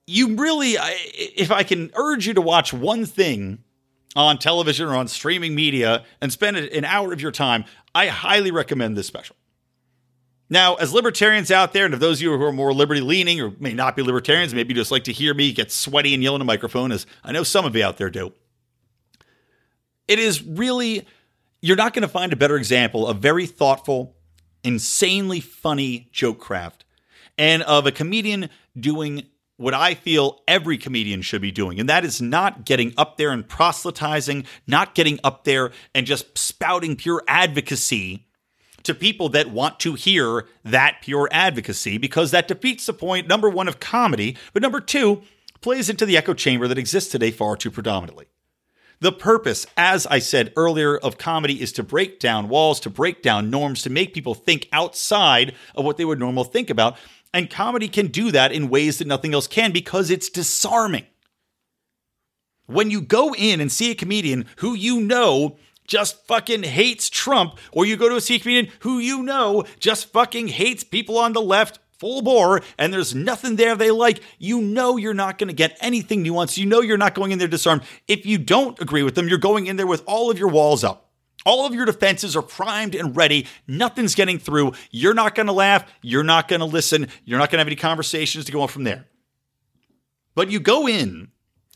[0.08, 3.58] you really, if I can urge you to watch one thing
[4.16, 8.50] on television or on streaming media and spend an hour of your time, I highly
[8.50, 9.36] recommend this special.
[10.48, 13.38] Now, as libertarians out there, and if those of you who are more liberty leaning
[13.38, 16.34] or may not be libertarians, maybe just like to hear me get sweaty and yell
[16.34, 18.32] in a microphone, as I know some of you out there do,
[20.08, 21.06] it is really,
[21.60, 24.16] you're not going to find a better example of very thoughtful,
[24.64, 26.86] insanely funny joke craft
[27.36, 29.24] and of a comedian doing
[29.58, 33.30] what I feel every comedian should be doing, and that is not getting up there
[33.30, 38.24] and proselytizing, not getting up there and just spouting pure advocacy
[38.84, 43.50] to people that want to hear that pure advocacy, because that defeats the point, number
[43.50, 45.22] one, of comedy, but number two,
[45.60, 48.26] plays into the echo chamber that exists today far too predominantly.
[49.00, 53.22] The purpose, as I said earlier, of comedy is to break down walls, to break
[53.22, 56.96] down norms, to make people think outside of what they would normally think about.
[57.32, 61.06] And comedy can do that in ways that nothing else can because it's disarming.
[62.66, 67.58] When you go in and see a comedian who you know just fucking hates Trump,
[67.72, 71.32] or you go to see a comedian who you know just fucking hates people on
[71.32, 75.48] the left full bore and there's nothing there they like, you know you're not going
[75.48, 76.58] to get anything nuanced.
[76.58, 77.82] You know you're not going in there disarmed.
[78.06, 80.84] If you don't agree with them, you're going in there with all of your walls
[80.84, 81.07] up.
[81.46, 83.46] All of your defenses are primed and ready.
[83.66, 84.72] Nothing's getting through.
[84.90, 85.90] You're not going to laugh.
[86.02, 87.08] You're not going to listen.
[87.24, 89.06] You're not going to have any conversations to go on from there.
[90.34, 91.28] But you go in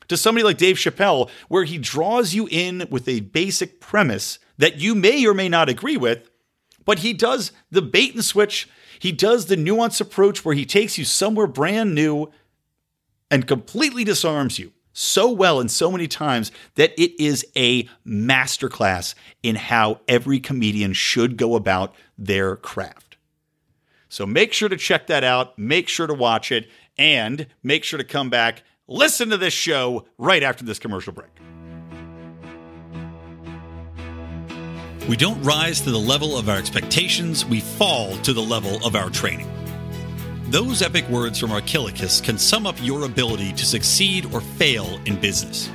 [0.08, 4.76] to somebody like Dave Chappelle, where he draws you in with a basic premise that
[4.76, 6.30] you may or may not agree with,
[6.84, 8.68] but he does the bait and switch.
[8.98, 12.30] He does the nuanced approach where he takes you somewhere brand new
[13.30, 19.14] and completely disarms you so well and so many times that it is a masterclass
[19.42, 23.16] in how every comedian should go about their craft.
[24.08, 27.96] So make sure to check that out, make sure to watch it, and make sure
[27.96, 31.30] to come back, listen to this show right after this commercial break.
[35.08, 38.94] We don't rise to the level of our expectations, we fall to the level of
[38.94, 39.48] our training.
[40.52, 45.18] Those epic words from Archilochus can sum up your ability to succeed or fail in
[45.18, 45.70] business.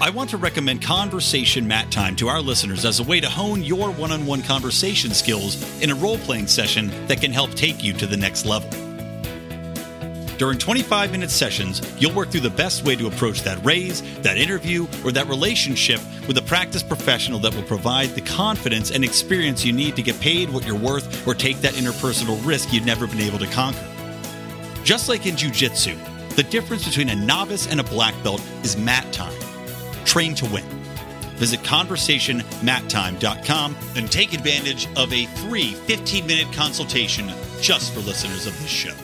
[0.00, 3.64] I want to recommend Conversation Mat Time to our listeners as a way to hone
[3.64, 7.82] your one on one conversation skills in a role playing session that can help take
[7.82, 8.70] you to the next level.
[10.38, 14.38] During 25 minute sessions, you'll work through the best way to approach that raise, that
[14.38, 19.64] interview, or that relationship with a practice professional that will provide the confidence and experience
[19.64, 23.08] you need to get paid what you're worth or take that interpersonal risk you've never
[23.08, 23.95] been able to conquer.
[24.86, 25.98] Just like in jiu-jitsu,
[26.36, 29.36] the difference between a novice and a black belt is mat time.
[30.04, 30.62] Train to win.
[31.34, 38.70] Visit conversationmattime.com and take advantage of a free 15-minute consultation just for listeners of this
[38.70, 38.94] show.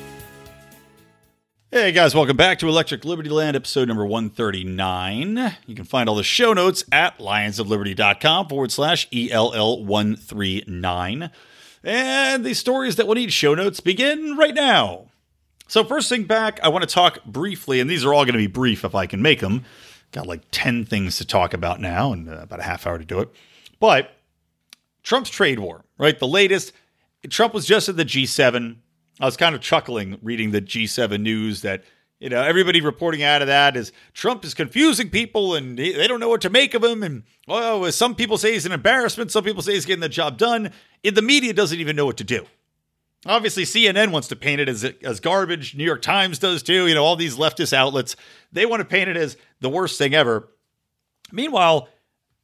[1.73, 5.57] Hey guys, welcome back to Electric Liberty Land, episode number 139.
[5.67, 11.31] You can find all the show notes at lionsofliberty.com forward slash ELL139.
[11.83, 15.09] And the stories that will need show notes begin right now.
[15.73, 18.39] So, first thing back, I want to talk briefly, and these are all going to
[18.39, 19.65] be brief if I can make them.
[20.11, 23.07] Got like 10 things to talk about now and uh, about a half hour to
[23.07, 23.31] do it.
[23.81, 24.15] But
[25.03, 26.19] Trump's trade war, right?
[26.19, 26.73] The latest.
[27.31, 28.77] Trump was just at the G7.
[29.19, 31.85] I was kind of chuckling reading the G7 news that
[32.21, 36.21] you know everybody reporting out of that is Trump is confusing people and they don't
[36.21, 37.03] know what to make of him.
[37.03, 39.31] And well, some people say he's an embarrassment.
[39.31, 40.71] Some people say he's getting the job done.
[41.03, 42.45] The media doesn't even know what to do.
[43.25, 45.75] Obviously, CNN wants to paint it as as garbage.
[45.75, 46.87] New York Times does too.
[46.89, 48.17] You know, all these leftist outlets
[48.51, 50.49] they want to paint it as the worst thing ever.
[51.31, 51.89] Meanwhile,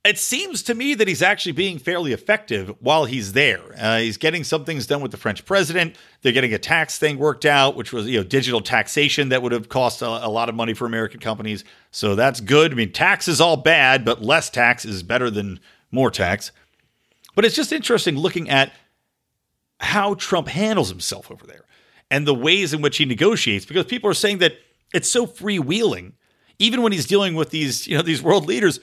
[0.05, 3.61] it seems to me that he's actually being fairly effective while he's there.
[3.77, 5.97] Uh, he's getting some things done with the French president.
[6.23, 9.53] They're getting a tax thing worked out, which was you know digital taxation that would
[9.53, 11.64] have cost a, a lot of money for American companies.
[11.91, 12.73] So that's good.
[12.73, 15.59] I mean, tax is all bad, but less tax is better than
[15.91, 16.53] more tax.
[17.35, 18.73] But it's just interesting looking at
[19.81, 21.64] how Trump handles himself over there
[22.11, 24.55] and the ways in which he negotiates because people are saying that
[24.95, 26.12] it's so freewheeling
[26.59, 28.81] even when he's dealing with these you know these world leaders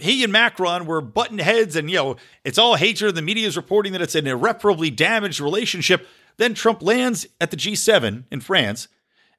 [0.00, 3.56] he and Macron were button heads and you know it's all hatred the media is
[3.56, 6.06] reporting that it's an irreparably damaged relationship.
[6.36, 8.88] Then Trump lands at the G7 in France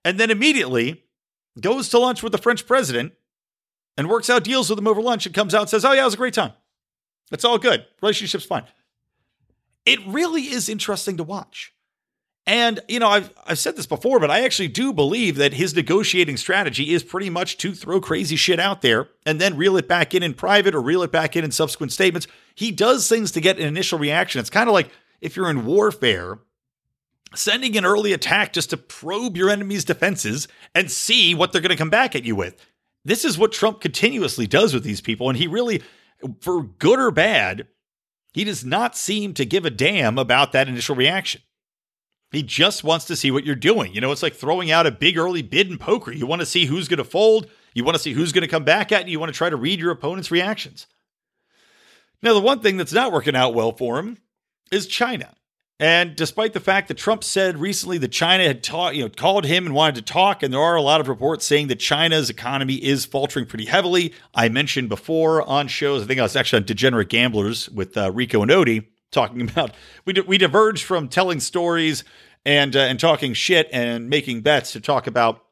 [0.04, 1.04] and then immediately
[1.62, 3.14] goes to lunch with the French president
[3.96, 6.02] and works out deals with him over lunch and comes out and says oh yeah
[6.02, 6.54] it was a great time.
[7.32, 7.86] It's all good.
[8.02, 8.64] Relationship's fine
[9.86, 11.74] it really is interesting to watch.
[12.46, 15.76] And, you know, I've, I've said this before, but I actually do believe that his
[15.76, 19.88] negotiating strategy is pretty much to throw crazy shit out there and then reel it
[19.88, 22.26] back in in private or reel it back in in subsequent statements.
[22.56, 24.39] He does things to get an initial reaction.
[24.39, 24.89] It's kind of like
[25.22, 26.39] if you're in warfare,
[27.36, 31.70] sending an early attack just to probe your enemy's defenses and see what they're going
[31.70, 32.56] to come back at you with.
[33.06, 35.30] This is what Trump continuously does with these people.
[35.30, 35.84] And he really,
[36.42, 37.68] for good or bad,
[38.34, 41.42] he does not seem to give a damn about that initial reaction.
[42.32, 43.94] He just wants to see what you're doing.
[43.94, 46.12] You know, it's like throwing out a big early bid in poker.
[46.12, 48.48] You want to see who's going to fold, you want to see who's going to
[48.48, 50.86] come back at you, you want to try to read your opponent's reactions.
[52.22, 54.18] Now, the one thing that's not working out well for him
[54.72, 55.34] is China.
[55.80, 59.46] And despite the fact that Trump said recently that China had taught, you know, called
[59.46, 62.30] him and wanted to talk, and there are a lot of reports saying that China's
[62.30, 64.13] economy is faltering pretty heavily.
[64.36, 68.12] I mentioned before on shows, I think I was actually on Degenerate Gamblers with uh,
[68.12, 72.04] Rico and Odie talking about we we diverged from telling stories
[72.46, 75.46] and uh, and talking shit and making bets to talk about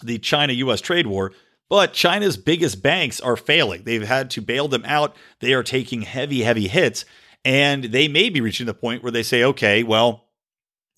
[0.00, 0.80] the China U.S.
[0.80, 1.32] trade war.
[1.68, 3.82] But China's biggest banks are failing.
[3.82, 5.16] They've had to bail them out.
[5.40, 7.04] They are taking heavy, heavy hits
[7.46, 10.24] and they may be reaching the point where they say, okay, well,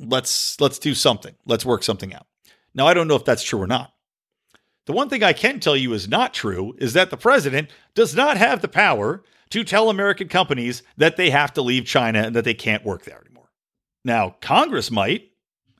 [0.00, 1.34] let's let's do something.
[1.44, 2.26] Let's work something out.
[2.74, 3.92] Now, I don't know if that's true or not.
[4.86, 8.14] The one thing I can tell you is not true is that the president does
[8.14, 12.34] not have the power to tell American companies that they have to leave China and
[12.34, 13.50] that they can't work there anymore.
[14.02, 15.30] Now, Congress might.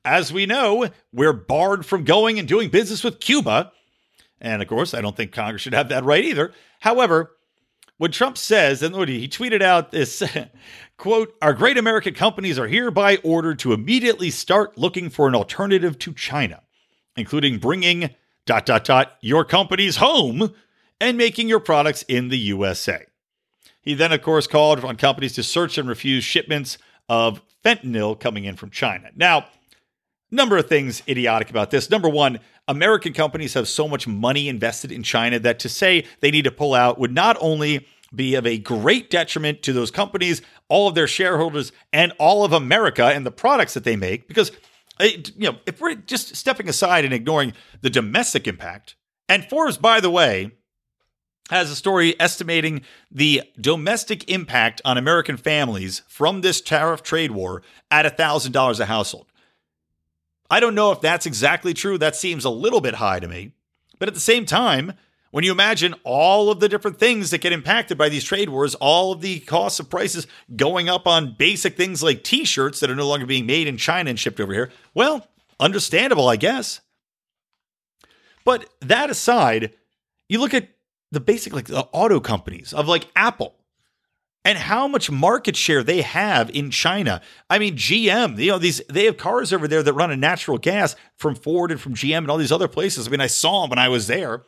[0.05, 3.71] As we know, we're barred from going and doing business with Cuba.
[4.39, 6.53] And of course, I don't think Congress should have that right either.
[6.79, 7.31] However,
[7.99, 10.23] when Trump says, and he tweeted out this
[10.97, 15.99] quote, our great American companies are hereby ordered to immediately start looking for an alternative
[15.99, 16.63] to China,
[17.17, 18.09] including bringing
[18.45, 20.55] dot dot dot your companies home
[21.01, 23.05] and making your products in the USA.
[23.81, 26.77] He then, of course, called on companies to search and refuse shipments
[27.09, 29.09] of fentanyl coming in from China.
[29.13, 29.47] Now,
[30.31, 31.89] number of things idiotic about this.
[31.89, 36.31] Number one, American companies have so much money invested in China that to say they
[36.31, 40.41] need to pull out would not only be of a great detriment to those companies,
[40.67, 44.27] all of their shareholders, and all of America and the products that they make.
[44.27, 44.51] Because,
[44.99, 48.95] uh, you know, if we're just stepping aside and ignoring the domestic impact,
[49.27, 50.51] and Forbes, by the way,
[51.49, 57.63] has a story estimating the domestic impact on American families from this tariff trade war
[57.89, 59.27] at $1,000 a household.
[60.49, 61.97] I don't know if that's exactly true.
[61.97, 63.53] That seems a little bit high to me.
[63.99, 64.93] But at the same time,
[65.31, 68.73] when you imagine all of the different things that get impacted by these trade wars,
[68.75, 70.25] all of the costs of prices
[70.55, 73.77] going up on basic things like t shirts that are no longer being made in
[73.77, 75.27] China and shipped over here, well,
[75.59, 76.81] understandable, I guess.
[78.43, 79.73] But that aside,
[80.27, 80.69] you look at
[81.11, 83.55] the basic, like the auto companies of like Apple.
[84.45, 87.21] And how much market share they have in China.
[87.49, 90.57] I mean, GM, you know, these they have cars over there that run on natural
[90.57, 93.07] gas from Ford and from GM and all these other places.
[93.07, 94.43] I mean, I saw them when I was there.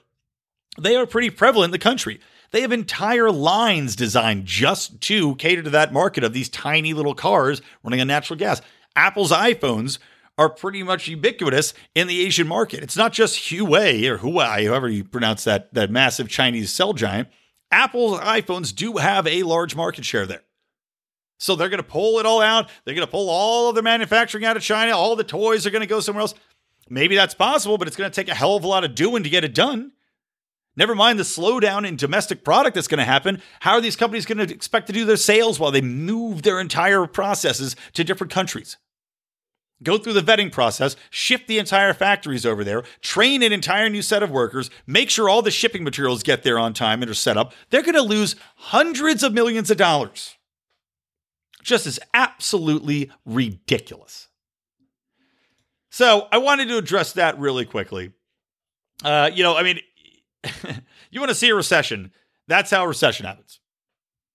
[0.79, 2.21] They are pretty prevalent in the country.
[2.51, 7.15] They have entire lines designed just to cater to that market of these tiny little
[7.15, 8.61] cars running on natural gas.
[8.95, 9.99] Apple's iPhones
[10.37, 12.83] are pretty much ubiquitous in the Asian market.
[12.83, 17.29] It's not just Huawei or Huawei, however you pronounce that, that massive Chinese cell giant.
[17.71, 20.43] Apple's iPhones do have a large market share there.
[21.37, 22.69] So they're going to pull it all out.
[22.85, 24.95] They're going to pull all of their manufacturing out of China.
[24.95, 26.35] All the toys are going to go somewhere else.
[26.89, 29.23] Maybe that's possible, but it's going to take a hell of a lot of doing
[29.23, 29.93] to get it done.
[30.75, 33.41] Never mind the slowdown in domestic product that's going to happen.
[33.61, 36.59] How are these companies going to expect to do their sales while they move their
[36.59, 38.77] entire processes to different countries?
[39.83, 44.01] Go through the vetting process, shift the entire factories over there, train an entire new
[44.01, 47.15] set of workers, make sure all the shipping materials get there on time and are
[47.15, 47.53] set up.
[47.69, 50.35] They're going to lose hundreds of millions of dollars.
[51.63, 54.27] Just is absolutely ridiculous.
[55.89, 58.11] So I wanted to address that really quickly.
[59.03, 59.79] Uh, you know, I mean,
[61.11, 62.11] you want to see a recession?
[62.47, 63.60] That's how a recession happens.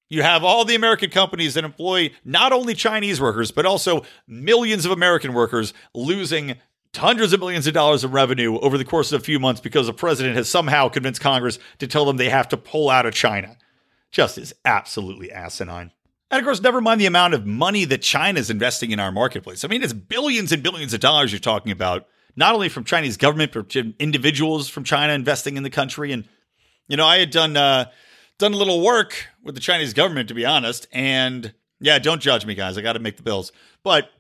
[0.09, 4.85] You have all the American companies that employ not only Chinese workers, but also millions
[4.85, 6.57] of American workers losing
[6.95, 9.87] hundreds of millions of dollars of revenue over the course of a few months because
[9.87, 13.15] the president has somehow convinced Congress to tell them they have to pull out of
[13.15, 13.57] China.
[14.11, 15.91] Just is absolutely asinine.
[16.31, 19.13] And of course, never mind the amount of money that China is investing in our
[19.13, 19.65] marketplace.
[19.65, 23.17] I mean, it's billions and billions of dollars you're talking about not only from Chinese
[23.17, 26.13] government, but individuals from China investing in the country.
[26.13, 26.29] And
[26.89, 27.87] you know, I had done uh,
[28.39, 30.87] done a little work with the Chinese government, to be honest.
[30.93, 32.77] And yeah, don't judge me, guys.
[32.77, 33.53] I got to make the bills.
[33.83, 34.11] But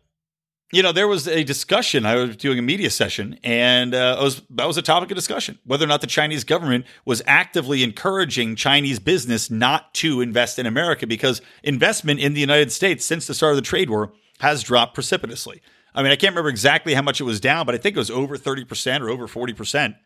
[0.73, 2.05] you know, there was a discussion.
[2.05, 5.59] I was doing a media session, and uh, was, that was a topic of discussion
[5.65, 10.67] whether or not the Chinese government was actively encouraging Chinese business not to invest in
[10.67, 14.63] America because investment in the United States since the start of the trade war has
[14.63, 15.63] dropped precipitously.
[15.95, 18.01] I mean, I can't remember exactly how much it was down, but I think it
[18.01, 19.97] was over 30% or over 40%.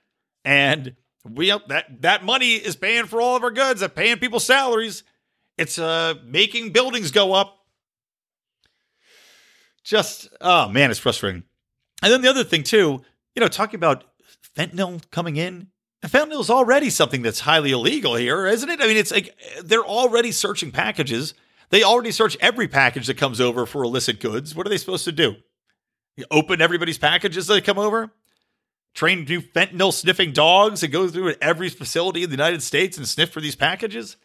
[0.45, 0.95] And
[1.25, 5.03] we that that money is paying for all of our goods, it's paying people's salaries.
[5.59, 7.59] It's uh making buildings go up.
[9.85, 11.45] Just oh man, it's frustrating.
[12.03, 13.03] And then the other thing too,
[13.35, 14.05] you know, talking about
[14.57, 15.69] fentanyl coming in.
[16.03, 18.81] Fentanyl is already something that's highly illegal here, isn't it?
[18.81, 21.35] I mean, it's like they're already searching packages.
[21.69, 24.55] They already search every package that comes over for illicit goods.
[24.55, 25.37] What are they supposed to do?
[26.17, 28.11] You open everybody's packages that come over,
[28.95, 33.07] train new fentanyl sniffing dogs and go through every facility in the United States and
[33.07, 34.17] sniff for these packages.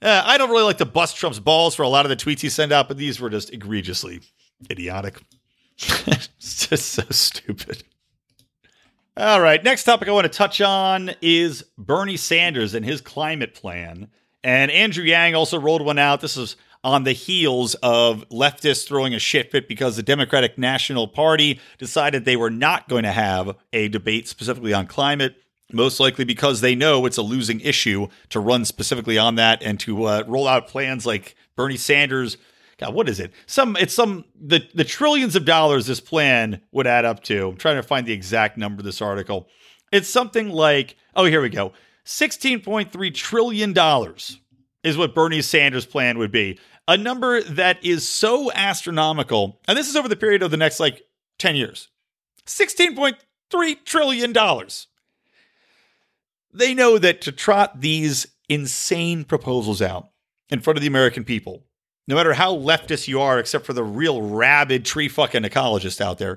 [0.00, 2.40] Uh, I don't really like to bust Trump's balls for a lot of the tweets
[2.40, 4.20] he sent out, but these were just egregiously
[4.70, 5.20] idiotic.
[5.78, 7.84] it's just so stupid.
[9.16, 13.54] All right, next topic I want to touch on is Bernie Sanders and his climate
[13.54, 14.08] plan.
[14.42, 16.20] And Andrew Yang also rolled one out.
[16.20, 21.06] This is on the heels of leftists throwing a shit fit because the Democratic National
[21.06, 25.36] Party decided they were not going to have a debate specifically on climate.
[25.72, 29.80] Most likely because they know it's a losing issue to run specifically on that and
[29.80, 32.36] to uh, roll out plans like Bernie Sanders.
[32.76, 33.32] God, what is it?
[33.46, 37.48] Some it's some the the trillions of dollars this plan would add up to.
[37.48, 39.48] I'm trying to find the exact number of this article.
[39.92, 41.72] It's something like oh here we go,
[42.04, 44.40] sixteen point three trillion dollars
[44.82, 46.58] is what Bernie Sanders' plan would be
[46.92, 49.58] a number that is so astronomical.
[49.66, 51.02] And this is over the period of the next like
[51.38, 51.88] 10 years
[52.46, 54.34] $16.3 trillion.
[56.52, 60.10] They know that to trot these insane proposals out
[60.50, 61.64] in front of the American people,
[62.06, 66.18] no matter how leftist you are, except for the real rabid tree fucking ecologist out
[66.18, 66.36] there,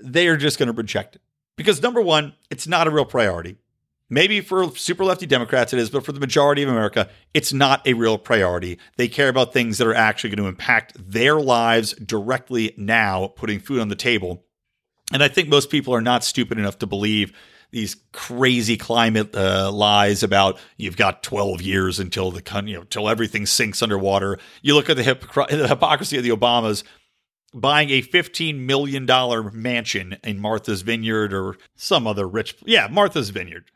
[0.00, 1.22] they are just going to reject it.
[1.56, 3.56] Because number one, it's not a real priority.
[4.12, 7.86] Maybe for super lefty Democrats it is, but for the majority of America, it's not
[7.86, 8.78] a real priority.
[8.96, 13.60] They care about things that are actually going to impact their lives directly now, putting
[13.60, 14.44] food on the table.
[15.12, 17.32] And I think most people are not stupid enough to believe
[17.70, 23.08] these crazy climate uh, lies about you've got 12 years until the you know until
[23.08, 24.40] everything sinks underwater.
[24.60, 26.82] You look at the, the hypocrisy of the Obamas
[27.54, 29.06] buying a $15 million
[29.52, 33.70] mansion in Martha's Vineyard or some other rich, yeah, Martha's Vineyard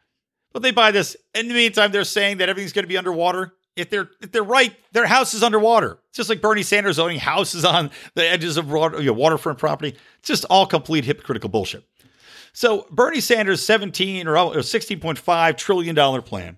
[0.54, 1.16] but they buy this.
[1.34, 3.52] In the meantime, they're saying that everything's going to be underwater.
[3.76, 5.98] If they're if they're right, their house is underwater.
[6.08, 9.58] It's just like Bernie Sanders owning houses on the edges of water, you know, waterfront
[9.58, 9.98] property.
[10.20, 11.84] It's just all complete hypocritical bullshit.
[12.52, 16.56] So Bernie Sanders' 17 or 16.5 trillion dollar plan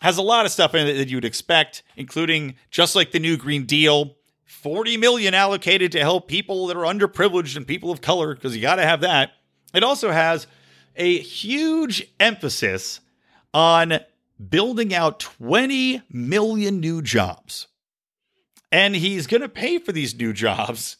[0.00, 3.18] has a lot of stuff in it that you would expect, including just like the
[3.18, 4.16] new Green Deal,
[4.46, 8.62] 40 million allocated to help people that are underprivileged and people of color, because you
[8.62, 9.32] got to have that.
[9.74, 10.46] It also has
[10.96, 13.00] a huge emphasis
[13.58, 13.98] on
[14.48, 17.66] building out 20 million new jobs.
[18.70, 20.98] And he's going to pay for these new jobs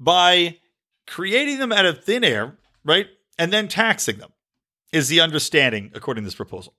[0.00, 0.58] by
[1.06, 3.06] creating them out of thin air, right?
[3.38, 4.32] And then taxing them,
[4.92, 6.74] is the understanding according to this proposal,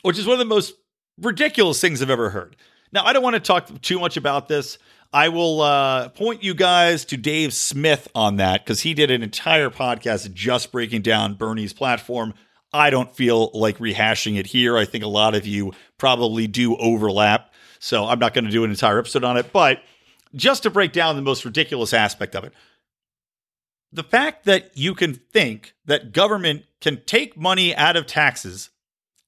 [0.00, 0.76] which is one of the most
[1.20, 2.56] ridiculous things I've ever heard.
[2.90, 4.78] Now, I don't want to talk too much about this.
[5.12, 9.22] I will uh, point you guys to Dave Smith on that because he did an
[9.22, 12.32] entire podcast just breaking down Bernie's platform.
[12.72, 14.78] I don't feel like rehashing it here.
[14.78, 17.52] I think a lot of you probably do overlap.
[17.78, 19.52] So I'm not going to do an entire episode on it.
[19.52, 19.82] But
[20.34, 22.52] just to break down the most ridiculous aspect of it,
[23.92, 28.70] the fact that you can think that government can take money out of taxes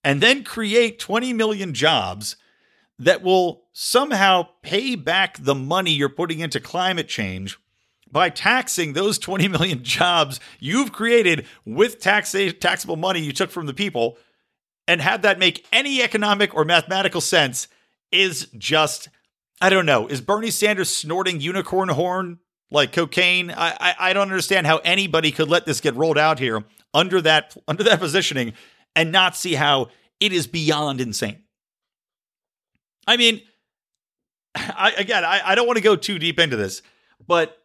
[0.02, 2.36] and then create 20 million jobs
[2.98, 7.58] that will somehow pay back the money you're putting into climate change
[8.14, 13.66] by taxing those 20 million jobs you've created with tax- taxable money you took from
[13.66, 14.16] the people
[14.86, 17.68] and have that make any economic or mathematical sense
[18.10, 19.10] is just
[19.60, 20.08] I don't know.
[20.08, 22.38] Is Bernie Sanders snorting unicorn horn
[22.70, 23.50] like cocaine?
[23.50, 27.20] I, I, I don't understand how anybody could let this get rolled out here under
[27.20, 28.52] that under that positioning
[28.96, 29.88] and not see how
[30.20, 31.42] it is beyond insane.
[33.06, 33.42] I mean,
[34.54, 36.82] I, again, I, I don't want to go too deep into this,
[37.26, 37.58] but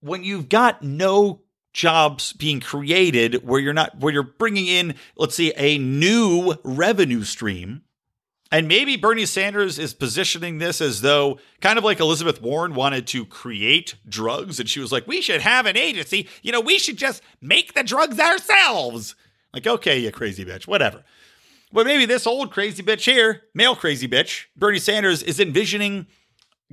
[0.00, 1.42] when you've got no
[1.72, 7.22] jobs being created where you're not where you're bringing in let's see a new revenue
[7.22, 7.82] stream
[8.50, 13.06] and maybe Bernie Sanders is positioning this as though kind of like Elizabeth Warren wanted
[13.08, 16.28] to create drugs and she was like we should have an agency.
[16.42, 19.14] You know we should just make the drugs ourselves.
[19.52, 21.04] Like okay you crazy bitch whatever.
[21.70, 26.06] But maybe this old crazy bitch here, male crazy bitch, Bernie Sanders, is envisioning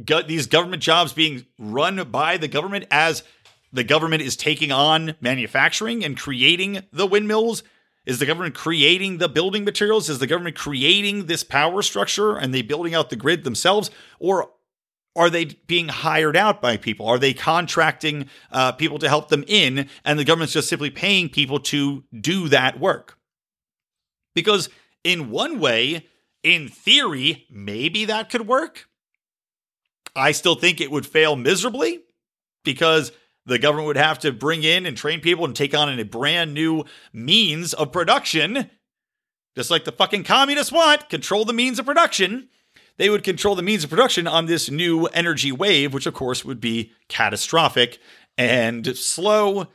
[0.04, 3.24] go- these government jobs being run by the government as
[3.72, 7.64] the government is taking on manufacturing and creating the windmills.
[8.06, 10.10] Is the government creating the building materials?
[10.10, 13.90] Is the government creating this power structure and they building out the grid themselves?
[14.20, 14.52] Or
[15.16, 17.08] are they being hired out by people?
[17.08, 21.30] Are they contracting uh, people to help them in and the government's just simply paying
[21.30, 23.18] people to do that work?
[24.36, 24.70] Because
[25.04, 26.08] in one way,
[26.44, 28.88] in theory, maybe that could work.
[30.16, 32.02] I still think it would fail miserably
[32.64, 33.12] because
[33.46, 36.54] the government would have to bring in and train people and take on a brand
[36.54, 38.70] new means of production.
[39.56, 42.50] Just like the fucking communists want, control the means of production.
[42.98, 46.44] They would control the means of production on this new energy wave, which of course
[46.44, 48.00] would be catastrophic
[48.38, 49.68] and slow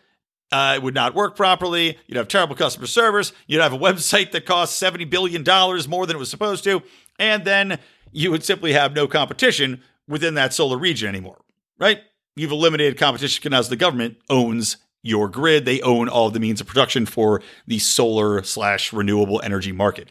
[0.53, 1.97] uh, it would not work properly.
[2.07, 3.33] You'd have terrible customer service.
[3.47, 5.45] You'd have a website that costs $70 billion
[5.89, 6.83] more than it was supposed to.
[7.19, 7.79] And then
[8.13, 11.41] you would simply have no competition within that solar region anymore,
[11.79, 12.01] right?
[12.37, 15.65] You've eliminated competition because the government owns your grid.
[15.65, 20.11] They own all the means of production for the solar slash renewable energy market.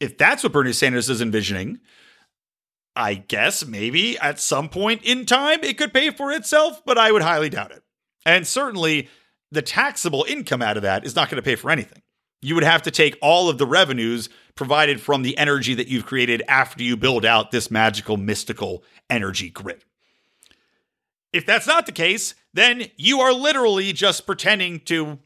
[0.00, 1.80] If that's what Bernie Sanders is envisioning,
[2.96, 7.12] I guess maybe at some point in time it could pay for itself, but I
[7.12, 7.82] would highly doubt it.
[8.24, 9.08] And certainly
[9.50, 12.02] the taxable income out of that is not going to pay for anything.
[12.42, 16.06] You would have to take all of the revenues provided from the energy that you've
[16.06, 19.84] created after you build out this magical, mystical energy grid.
[21.32, 25.18] If that's not the case, then you are literally just pretending to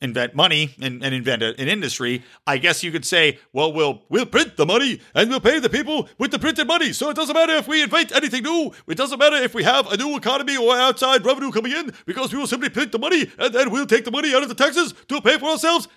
[0.00, 4.02] invent money and, and invent a, an industry, I guess you could say, well, we'll
[4.08, 6.92] we'll print the money and we'll pay the people with the printed money.
[6.92, 8.72] So it doesn't matter if we invent anything new.
[8.86, 12.32] It doesn't matter if we have a new economy or outside revenue coming in because
[12.32, 14.54] we will simply print the money and then we'll take the money out of the
[14.54, 15.88] taxes to pay for ourselves.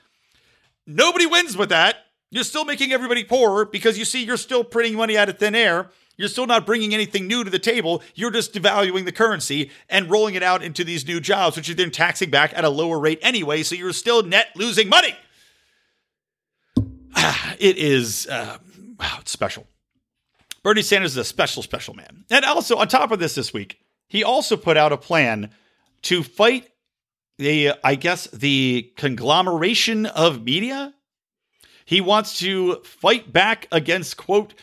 [0.88, 1.98] Nobody wins with that.
[2.30, 5.54] You're still making everybody poorer because you see you're still printing money out of thin
[5.54, 5.90] air.
[6.18, 8.04] You're still not bringing anything new to the table.
[8.16, 11.76] You're just devaluing the currency and rolling it out into these new jobs, which you're
[11.76, 13.64] then taxing back at a lower rate anyway.
[13.64, 15.16] So you're still net losing money.
[17.60, 18.58] It is, uh,
[19.00, 19.68] wow, it's special.
[20.64, 22.26] Bernie Sanders is a special, special man.
[22.32, 25.52] And also, on top of this, this week, he also put out a plan
[26.04, 26.70] to fight
[27.42, 30.94] the, I guess, the conglomeration of media.
[31.86, 34.54] He wants to fight back against, quote,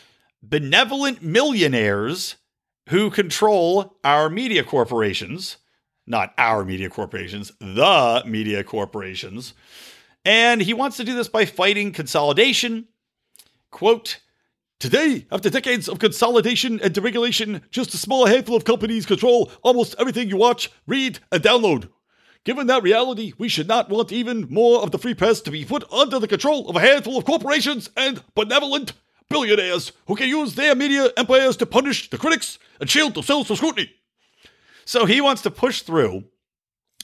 [0.41, 2.37] benevolent millionaires
[2.87, 5.57] who control our media corporations,
[6.07, 9.53] not our media corporations, the media corporations.
[10.23, 12.87] And he wants to do this by fighting consolidation.
[13.71, 14.21] Quote,
[14.79, 19.95] Today, after decades of consolidation and deregulation, just a small handful of companies control almost
[19.99, 21.89] everything you watch, read, and download.
[22.45, 25.65] Given that reality, we should not want even more of the free press to be
[25.65, 28.93] put under the control of a handful of corporations and benevolent
[29.29, 33.57] billionaires who can use their media empires to punish the critics and shield themselves from
[33.57, 33.91] scrutiny.
[34.85, 36.23] So he wants to push through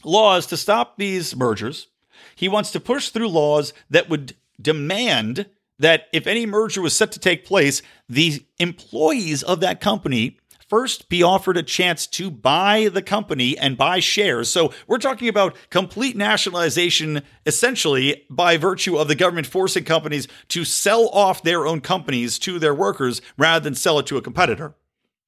[0.03, 1.87] laws to stop these mergers.
[2.35, 7.11] He wants to push through laws that would demand that if any merger was set
[7.11, 12.89] to take place, the employees of that company first be offered a chance to buy
[12.91, 14.49] the company and buy shares.
[14.49, 20.65] So we're talking about complete nationalization, essentially by virtue of the government forcing companies to
[20.65, 24.75] sell off their own companies to their workers rather than sell it to a competitor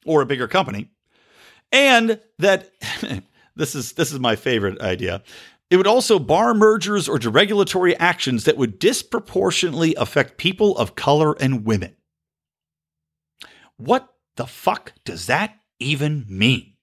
[0.05, 0.89] or a bigger company.
[1.71, 2.71] And that
[3.55, 5.23] this is this is my favorite idea.
[5.69, 11.33] It would also bar mergers or deregulatory actions that would disproportionately affect people of color
[11.41, 11.93] and women.
[13.75, 14.07] What
[14.37, 16.73] the fuck does that even mean?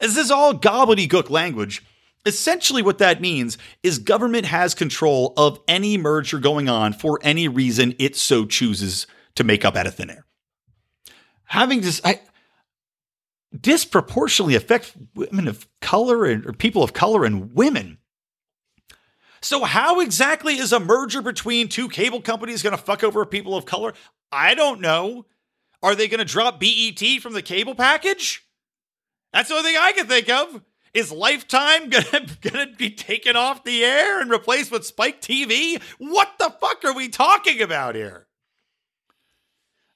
[0.00, 1.82] As this all gobbledygook language,
[2.26, 7.48] essentially what that means is government has control of any merger going on for any
[7.48, 9.06] reason it so chooses
[9.36, 10.26] to make up out of thin air.
[11.46, 12.20] Having this, I,
[13.58, 17.98] disproportionately affect women of color and or people of color and women.
[19.40, 23.56] So, how exactly is a merger between two cable companies going to fuck over people
[23.56, 23.92] of color?
[24.32, 25.26] I don't know.
[25.84, 28.42] Are they going to drop BET from the cable package?
[29.34, 30.62] That's the only thing I can think of.
[30.94, 35.82] Is Lifetime gonna, gonna be taken off the air and replaced with Spike TV?
[35.98, 38.26] What the fuck are we talking about here?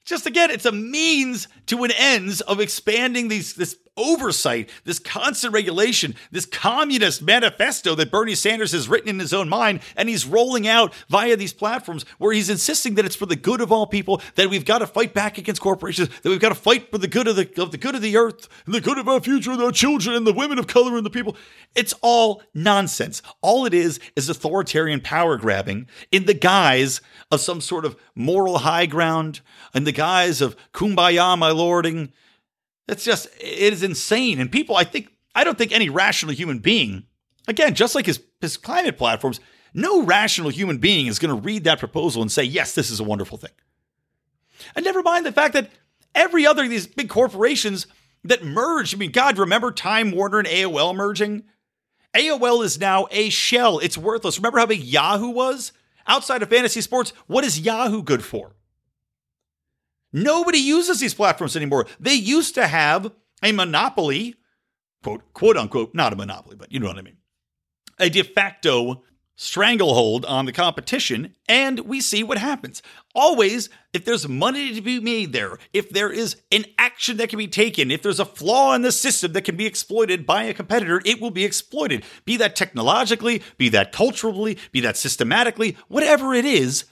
[0.05, 5.53] Just again, it's a means to an ends of expanding these this oversight, this constant
[5.53, 10.25] regulation, this communist manifesto that Bernie Sanders has written in his own mind, and he's
[10.25, 13.85] rolling out via these platforms where he's insisting that it's for the good of all
[13.85, 16.97] people, that we've got to fight back against corporations, that we've got to fight for
[16.97, 19.19] the good of the of the good of the earth, and the good of our
[19.19, 21.35] future, and our children, and the women of color, and the people.
[21.75, 23.21] It's all nonsense.
[23.41, 28.59] All it is is authoritarian power grabbing in the guise of some sort of moral
[28.59, 29.41] high ground,
[29.73, 32.11] in the guise of kumbaya, my lording
[32.91, 34.39] it's just, it is insane.
[34.39, 37.05] And people, I think, I don't think any rational human being,
[37.47, 39.39] again, just like his, his climate platforms,
[39.73, 42.99] no rational human being is going to read that proposal and say, yes, this is
[42.99, 43.51] a wonderful thing.
[44.75, 45.69] And never mind the fact that
[46.15, 47.87] every other of these big corporations
[48.23, 51.43] that merged, I mean, God, remember Time Warner and AOL merging?
[52.15, 53.79] AOL is now a shell.
[53.79, 54.37] It's worthless.
[54.37, 55.71] Remember how big Yahoo was?
[56.07, 58.55] Outside of fantasy sports, what is Yahoo good for?
[60.11, 61.85] Nobody uses these platforms anymore.
[61.99, 63.11] They used to have
[63.43, 64.35] a monopoly,
[65.03, 67.17] quote, quote unquote, not a monopoly, but you know what I mean.
[67.99, 69.03] A de facto
[69.41, 72.81] stranglehold on the competition, and we see what happens.
[73.15, 77.39] Always, if there's money to be made there, if there is an action that can
[77.39, 80.53] be taken, if there's a flaw in the system that can be exploited by a
[80.53, 82.03] competitor, it will be exploited.
[82.25, 86.83] Be that technologically, be that culturally, be that systematically, whatever it is,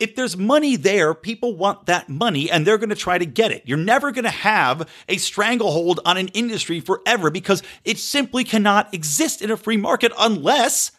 [0.00, 3.52] if there's money there, people want that money and they're going to try to get
[3.52, 3.62] it.
[3.66, 8.92] You're never going to have a stranglehold on an industry forever because it simply cannot
[8.94, 10.92] exist in a free market unless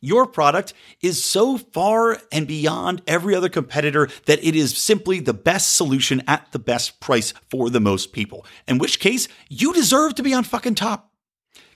[0.00, 5.32] your product is so far and beyond every other competitor that it is simply the
[5.32, 8.44] best solution at the best price for the most people.
[8.68, 11.10] In which case, you deserve to be on fucking top.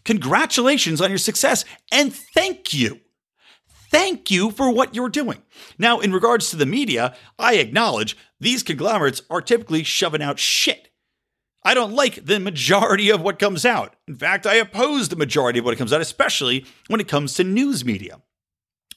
[0.05, 3.01] Congratulations on your success and thank you
[3.91, 5.43] thank you for what you're doing.
[5.79, 10.91] Now, in regards to the media, I acknowledge these conglomerates are typically shoving out shit.
[11.65, 13.97] I don't like the majority of what comes out.
[14.07, 17.45] In fact, I oppose the majority of what comes out, especially when it comes to
[17.45, 18.23] news media.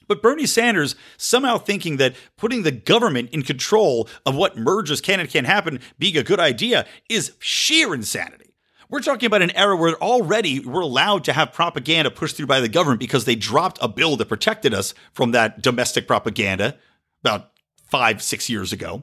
[0.08, 5.20] But Bernie Sanders somehow thinking that putting the government in control of what mergers can
[5.20, 8.51] and can't happen being a good idea is sheer insanity.
[8.92, 12.60] We're talking about an era where already we're allowed to have propaganda pushed through by
[12.60, 16.76] the government because they dropped a bill that protected us from that domestic propaganda
[17.24, 17.52] about
[17.88, 19.02] five, six years ago.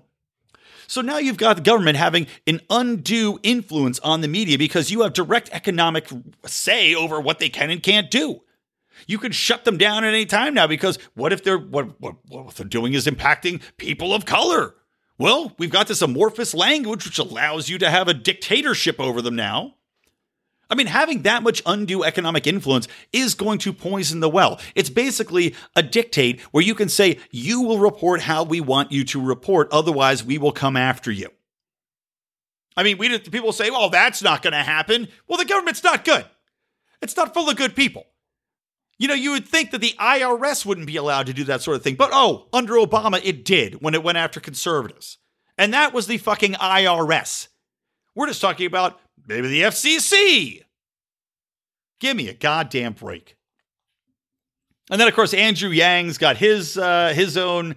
[0.86, 5.02] So now you've got the government having an undue influence on the media because you
[5.02, 6.08] have direct economic
[6.46, 8.42] say over what they can and can't do.
[9.08, 12.18] You can shut them down at any time now because what if they're what, what,
[12.28, 14.76] what they're doing is impacting people of color?
[15.18, 19.36] Well, we've got this amorphous language which allows you to have a dictatorship over them
[19.36, 19.78] now.
[20.70, 24.60] I mean, having that much undue economic influence is going to poison the well.
[24.76, 29.04] It's basically a dictate where you can say, you will report how we want you
[29.06, 31.30] to report, otherwise, we will come after you.
[32.78, 35.08] I mean, we people say, well, that's not going to happen.
[35.28, 36.26] Well, the government's not good.
[37.02, 38.06] It's not full of good people.
[39.00, 41.78] You know, you would think that the IRS wouldn't be allowed to do that sort
[41.78, 45.18] of thing, but oh, under Obama, it did when it went after conservatives.
[45.58, 47.48] And that was the fucking IRS.
[48.14, 49.00] We're just talking about
[49.30, 50.64] Maybe the FCC.
[52.00, 53.38] Give me a goddamn break.
[54.90, 57.76] And then, of course, Andrew Yang's got his uh, his own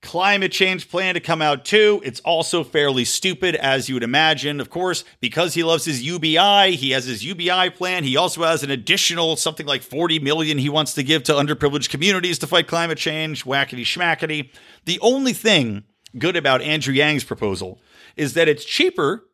[0.00, 2.00] climate change plan to come out too.
[2.02, 4.58] It's also fairly stupid, as you would imagine.
[4.58, 8.04] Of course, because he loves his UBI, he has his UBI plan.
[8.04, 11.90] He also has an additional something like 40 million he wants to give to underprivileged
[11.90, 13.44] communities to fight climate change.
[13.44, 14.48] Whackety schmackety.
[14.86, 15.84] The only thing
[16.16, 17.82] good about Andrew Yang's proposal
[18.16, 19.24] is that it's cheaper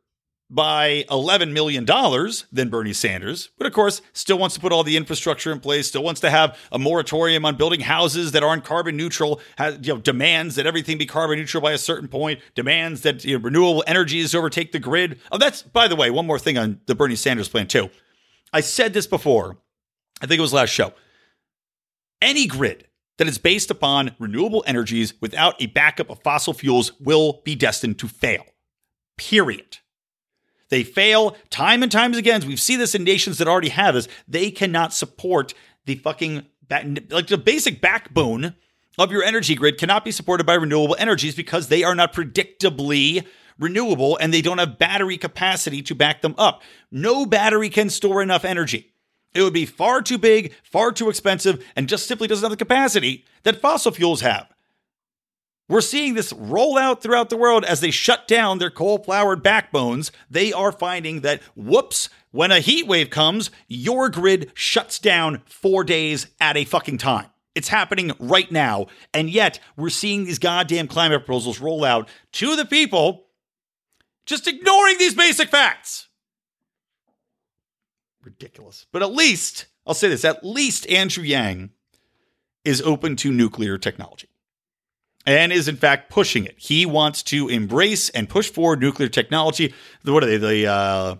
[0.50, 1.86] by $11 million
[2.52, 5.86] than Bernie Sanders, but of course, still wants to put all the infrastructure in place,
[5.86, 9.94] still wants to have a moratorium on building houses that aren't carbon neutral, has, you
[9.94, 13.44] know, demands that everything be carbon neutral by a certain point, demands that you know,
[13.44, 15.20] renewable energies overtake the grid.
[15.30, 17.88] Oh, that's, by the way, one more thing on the Bernie Sanders plan, too.
[18.52, 19.56] I said this before,
[20.20, 20.92] I think it was last show.
[22.20, 22.88] Any grid
[23.18, 27.98] that is based upon renewable energies without a backup of fossil fuels will be destined
[28.00, 28.44] to fail.
[29.16, 29.78] Period.
[30.70, 32.42] They fail time and times again.
[32.46, 34.08] We've seen this in nations that already have this.
[34.26, 35.52] They cannot support
[35.84, 36.46] the fucking
[37.10, 38.54] like the basic backbone
[38.96, 43.26] of your energy grid cannot be supported by renewable energies because they are not predictably
[43.58, 46.62] renewable and they don't have battery capacity to back them up.
[46.90, 48.92] No battery can store enough energy.
[49.34, 52.56] It would be far too big, far too expensive, and just simply doesn't have the
[52.56, 54.49] capacity that fossil fuels have.
[55.70, 59.40] We're seeing this roll out throughout the world as they shut down their coal powered
[59.40, 60.10] backbones.
[60.28, 65.84] They are finding that, whoops, when a heat wave comes, your grid shuts down four
[65.84, 67.28] days at a fucking time.
[67.54, 68.88] It's happening right now.
[69.14, 73.28] And yet, we're seeing these goddamn climate proposals roll out to the people,
[74.26, 76.08] just ignoring these basic facts.
[78.24, 78.86] Ridiculous.
[78.90, 81.70] But at least, I'll say this at least Andrew Yang
[82.64, 84.30] is open to nuclear technology
[85.26, 86.54] and is in fact pushing it.
[86.58, 89.74] He wants to embrace and push forward nuclear technology.
[90.04, 90.36] What are they?
[90.38, 91.16] The uh,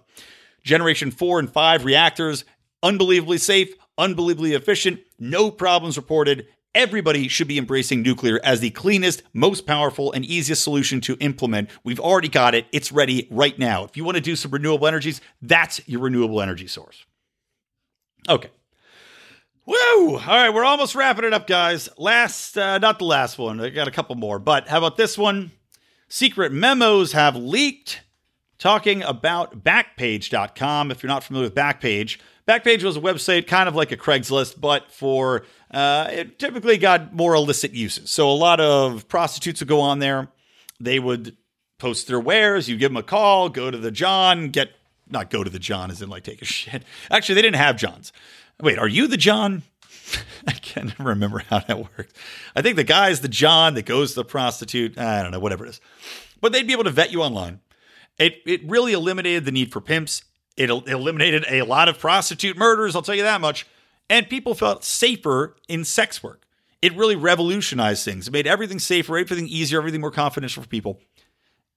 [0.62, 2.44] generation four and five reactors,
[2.82, 6.46] unbelievably safe, unbelievably efficient, no problems reported.
[6.72, 11.68] Everybody should be embracing nuclear as the cleanest, most powerful, and easiest solution to implement.
[11.82, 12.66] We've already got it.
[12.70, 13.84] It's ready right now.
[13.84, 17.04] If you want to do some renewable energies, that's your renewable energy source.
[18.28, 18.50] Okay.
[19.70, 20.16] Woo!
[20.16, 21.88] All right, we're almost wrapping it up, guys.
[21.96, 23.60] Last, uh, not the last one.
[23.60, 25.52] I got a couple more, but how about this one?
[26.08, 28.00] Secret memos have leaked
[28.58, 30.90] talking about Backpage.com.
[30.90, 32.18] If you're not familiar with Backpage,
[32.48, 37.14] Backpage was a website kind of like a Craigslist, but for uh, it typically got
[37.14, 38.10] more illicit uses.
[38.10, 40.32] So a lot of prostitutes would go on there.
[40.80, 41.36] They would
[41.78, 42.68] post their wares.
[42.68, 44.70] You give them a call, go to the John, get
[45.08, 46.82] not go to the John as in like take a shit.
[47.08, 48.12] Actually, they didn't have Johns.
[48.62, 49.62] Wait, are you the John?
[50.46, 52.16] I can't remember how that worked.
[52.54, 54.98] I think the guy's the John that goes to the prostitute.
[54.98, 55.80] I don't know, whatever it is.
[56.40, 57.60] But they'd be able to vet you online.
[58.18, 60.24] It, it really eliminated the need for pimps.
[60.56, 63.66] It eliminated a lot of prostitute murders, I'll tell you that much.
[64.10, 66.44] And people felt safer in sex work.
[66.82, 68.26] It really revolutionized things.
[68.26, 70.98] It made everything safer, everything easier, everything more confidential for people.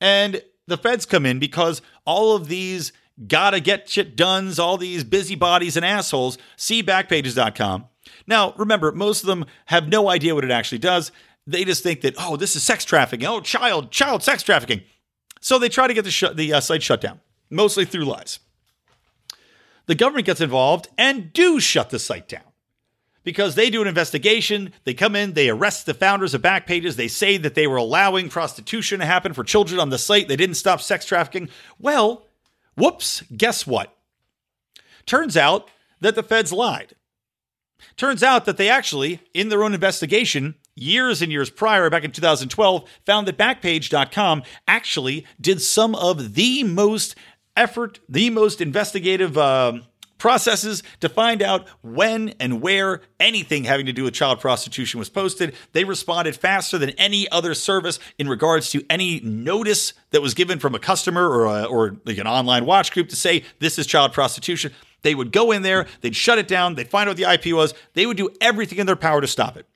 [0.01, 2.91] And the feds come in because all of these
[3.27, 7.85] gotta get shit done, all these busybodies and assholes, see backpages.com.
[8.27, 11.11] Now, remember, most of them have no idea what it actually does.
[11.45, 13.27] They just think that, oh, this is sex trafficking.
[13.27, 14.81] Oh, child, child sex trafficking.
[15.41, 18.39] So they try to get the, sh- the uh, site shut down, mostly through lies.
[19.85, 22.43] The government gets involved and do shut the site down
[23.25, 24.71] because they do an investigation.
[24.85, 26.95] They come in, they arrest the founders of Backpages.
[26.95, 30.29] They say that they were allowing prostitution to happen for children on the site.
[30.29, 31.49] They didn't stop sex trafficking.
[31.77, 32.25] Well,
[32.75, 33.95] Whoops, guess what?
[35.05, 35.69] Turns out
[35.99, 36.95] that the feds lied.
[37.97, 42.11] Turns out that they actually, in their own investigation, years and years prior, back in
[42.11, 47.15] 2012, found that Backpage.com actually did some of the most
[47.55, 49.73] effort, the most investigative uh,
[50.23, 55.09] processes to find out when and where anything having to do with child prostitution was
[55.09, 55.53] posted.
[55.73, 60.59] They responded faster than any other service in regards to any notice that was given
[60.59, 63.85] from a customer or, a, or like an online watch group to say this is
[63.85, 64.71] child prostitution.
[65.01, 67.53] They would go in there, they'd shut it down, they'd find out what the IP
[67.53, 69.67] was, they would do everything in their power to stop it.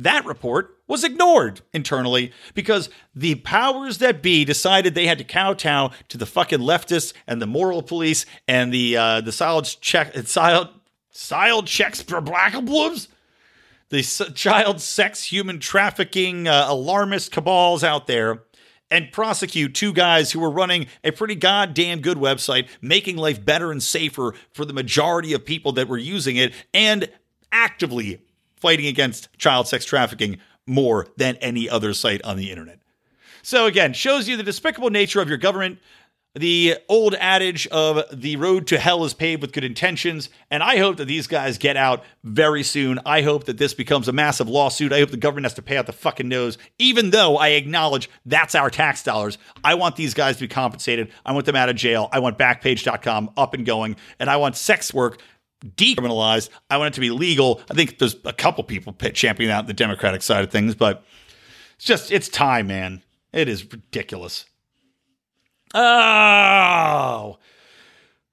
[0.00, 5.90] That report was ignored internally because the powers that be decided they had to kowtow
[6.08, 10.70] to the fucking leftists and the moral police and the uh, the solid check solid
[11.10, 13.08] solid checks for black blooms,
[13.90, 14.02] the
[14.34, 18.44] child sex human trafficking uh, alarmist cabals out there
[18.90, 23.70] and prosecute two guys who were running a pretty goddamn good website, making life better
[23.70, 27.10] and safer for the majority of people that were using it, and
[27.52, 28.22] actively
[28.60, 32.78] fighting against child sex trafficking more than any other site on the internet.
[33.42, 35.78] So again, shows you the despicable nature of your government.
[36.36, 40.30] the old adage of the road to hell is paved with good intentions.
[40.48, 43.00] And I hope that these guys get out very soon.
[43.04, 44.92] I hope that this becomes a massive lawsuit.
[44.92, 48.08] I hope the government has to pay out the fucking nose, even though I acknowledge
[48.24, 49.38] that's our tax dollars.
[49.64, 51.10] I want these guys to be compensated.
[51.26, 52.08] I want them out of jail.
[52.12, 53.96] I want Backpage.com up and going.
[54.20, 55.20] And I want sex work
[55.64, 56.48] decriminalized.
[56.68, 57.60] I want it to be legal.
[57.70, 61.04] I think there's a couple people championing out the Democratic side of things, but
[61.76, 63.02] it's just, it's time, man.
[63.32, 64.46] It is ridiculous.
[65.74, 67.38] Oh.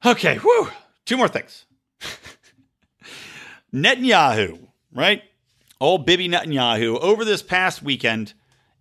[0.06, 0.70] Okay, whew.
[1.06, 1.66] Two more things.
[3.74, 5.22] Netanyahu, right?
[5.80, 7.00] Old Bibi Netanyahu.
[7.00, 8.34] Over this past weekend,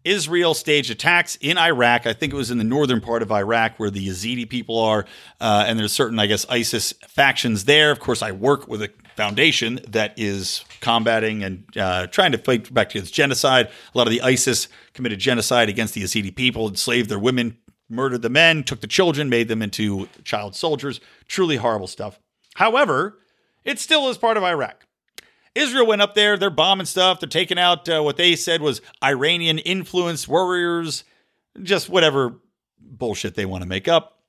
[0.07, 2.07] Israel staged attacks in Iraq.
[2.07, 5.05] I think it was in the northern part of Iraq where the Yazidi people are.
[5.41, 7.91] Uh, and there's certain, I guess, ISIS factions there.
[7.91, 12.73] Of course, I work with a foundation that is combating and uh, trying to fight
[12.73, 13.67] back against genocide.
[13.67, 17.57] A lot of the ISIS committed genocide against the Yazidi people, enslaved their women,
[17.89, 21.01] murdered the men, took the children, made them into child soldiers.
[21.27, 22.21] Truly horrible stuff.
[22.55, 23.19] However,
[23.65, 24.86] it still is part of Iraq.
[25.57, 28.83] Israel went up there, they're bombing stuff, they're taking out uh, what they said was
[29.03, 31.03] Iranian influenced warriors,
[31.63, 32.35] just whatever
[32.79, 34.21] bullshit they want to make up.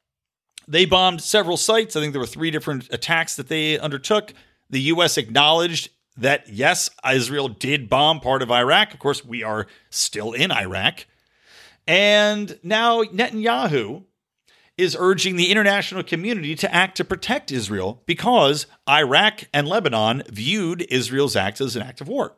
[0.68, 1.96] They bombed several sites.
[1.96, 4.34] I think there were three different attacks that they undertook.
[4.70, 5.18] The U.S.
[5.18, 8.94] acknowledged that, yes, Israel did bomb part of Iraq.
[8.94, 11.06] Of course, we are still in Iraq.
[11.86, 14.04] And now Netanyahu
[14.78, 20.86] is urging the international community to act to protect Israel because Iraq and Lebanon viewed
[20.90, 22.36] Israel's act as an act of war,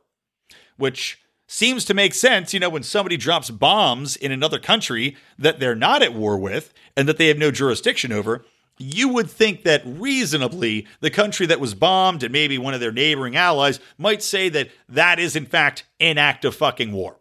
[0.78, 2.54] which seems to make sense.
[2.54, 6.74] You know, when somebody drops bombs in another country that they're not at war with
[6.96, 8.46] and that they have no jurisdiction over,
[8.78, 12.94] you would think that reasonably the country that was bombed and maybe one of their
[12.94, 17.18] neighboring allies might say that that is in fact an act of fucking war.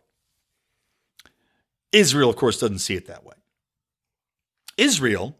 [1.90, 3.34] Israel, of course, doesn't see it that way.
[4.78, 5.36] Israel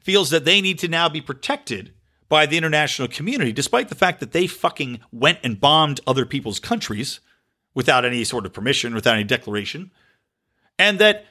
[0.00, 1.92] feels that they need to now be protected
[2.28, 6.60] by the international community, despite the fact that they fucking went and bombed other people's
[6.60, 7.20] countries
[7.74, 9.90] without any sort of permission, without any declaration,
[10.78, 11.26] and that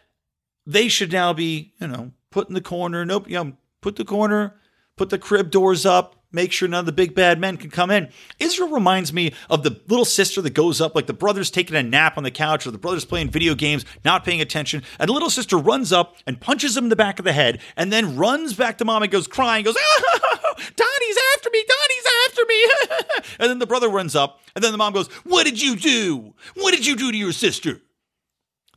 [0.66, 3.06] they should now be, you know, put in the corner.
[3.06, 4.56] Nope, you know, put the corner,
[4.96, 7.92] put the crib doors up, make sure none of the big bad men can come
[7.92, 8.10] in.
[8.40, 11.84] Israel reminds me of the little sister that goes up, like the brother's taking a
[11.84, 14.84] nap on the couch or the brother's playing video games, not paying attention.
[15.00, 17.62] And the little sister runs up and punches him in the back of the head
[17.78, 22.08] and then runs back to mom and goes crying, goes, oh, Donnie's after me, Donnie's
[22.28, 23.36] after me.
[23.40, 26.34] and then the brother runs up and then the mom goes, What did you do?
[26.56, 27.82] What did you do to your sister?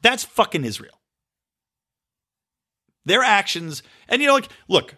[0.03, 1.01] That's fucking Israel.
[3.05, 4.97] Their actions, and you know, like, look,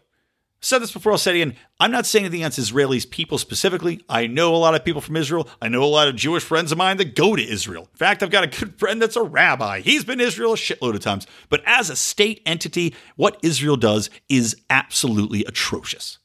[0.61, 1.57] said this before, I'll say it again.
[1.79, 4.05] I'm not saying anything against Israelis people specifically.
[4.09, 5.49] I know a lot of people from Israel.
[5.63, 7.89] I know a lot of Jewish friends of mine that go to Israel.
[7.93, 9.81] In fact, I've got a good friend that's a rabbi.
[9.81, 11.27] He's been Israel a shitload of times.
[11.49, 16.19] But as a state entity, what Israel does is absolutely atrocious.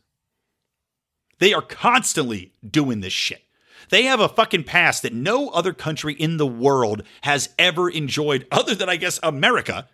[1.40, 3.44] They are constantly doing this shit.
[3.90, 8.48] They have a fucking past that no other country in the world has ever enjoyed,
[8.52, 9.88] other than, I guess, America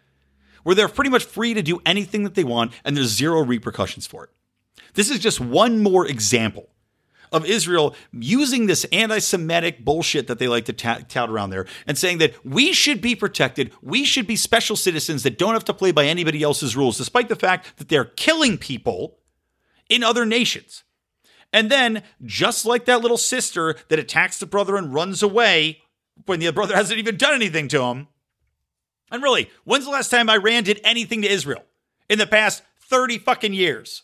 [0.64, 4.08] where they're pretty much free to do anything that they want and there's zero repercussions
[4.08, 4.30] for it.
[4.94, 6.70] This is just one more example
[7.32, 11.98] of Israel using this anti Semitic bullshit that they like to tout around there and
[11.98, 13.72] saying that we should be protected.
[13.82, 17.30] We should be special citizens that don't have to play by anybody else's rules, despite
[17.30, 19.20] the fact that they're killing people
[19.90, 20.84] in other nations.
[21.52, 25.82] And then, just like that little sister that attacks the brother and runs away
[26.26, 28.08] when the brother hasn't even done anything to him,
[29.12, 31.64] and really, when's the last time Iran did anything to Israel?
[32.10, 34.04] In the past 30 fucking years.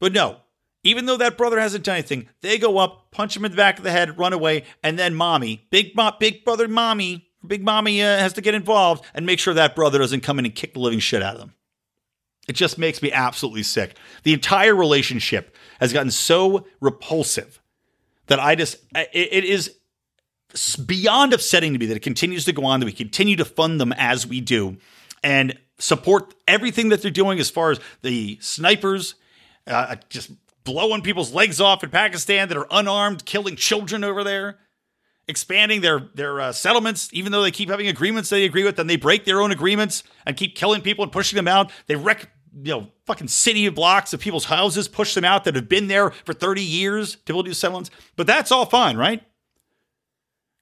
[0.00, 0.38] But no,
[0.82, 3.78] even though that brother hasn't done anything, they go up, punch him in the back
[3.78, 8.02] of the head, run away, and then mommy, big mo- big brother mommy, big mommy
[8.02, 10.74] uh, has to get involved and make sure that brother doesn't come in and kick
[10.74, 11.54] the living shit out of them.
[12.46, 13.96] It just makes me absolutely sick.
[14.22, 17.60] The entire relationship has gotten so repulsive
[18.26, 19.74] that I just, it, it is
[20.86, 23.80] beyond upsetting to me that it continues to go on, that we continue to fund
[23.80, 24.76] them as we do
[25.22, 29.14] and support everything that they're doing as far as the snipers
[29.66, 30.30] uh, just
[30.64, 34.58] blowing people's legs off in Pakistan that are unarmed, killing children over there,
[35.28, 38.86] expanding their their uh, settlements, even though they keep having agreements they agree with, then
[38.86, 41.70] they break their own agreements and keep killing people and pushing them out.
[41.86, 42.30] They wreck
[42.62, 46.10] you know fucking city blocks of people's houses, push them out that have been there
[46.10, 47.90] for 30 years to build these settlements.
[48.16, 49.22] But that's all fine, right?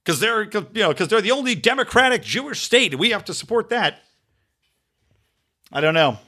[0.05, 2.99] Because they're you know because they're the only democratic Jewish state.
[2.99, 4.01] We have to support that.
[5.73, 6.19] I don't know.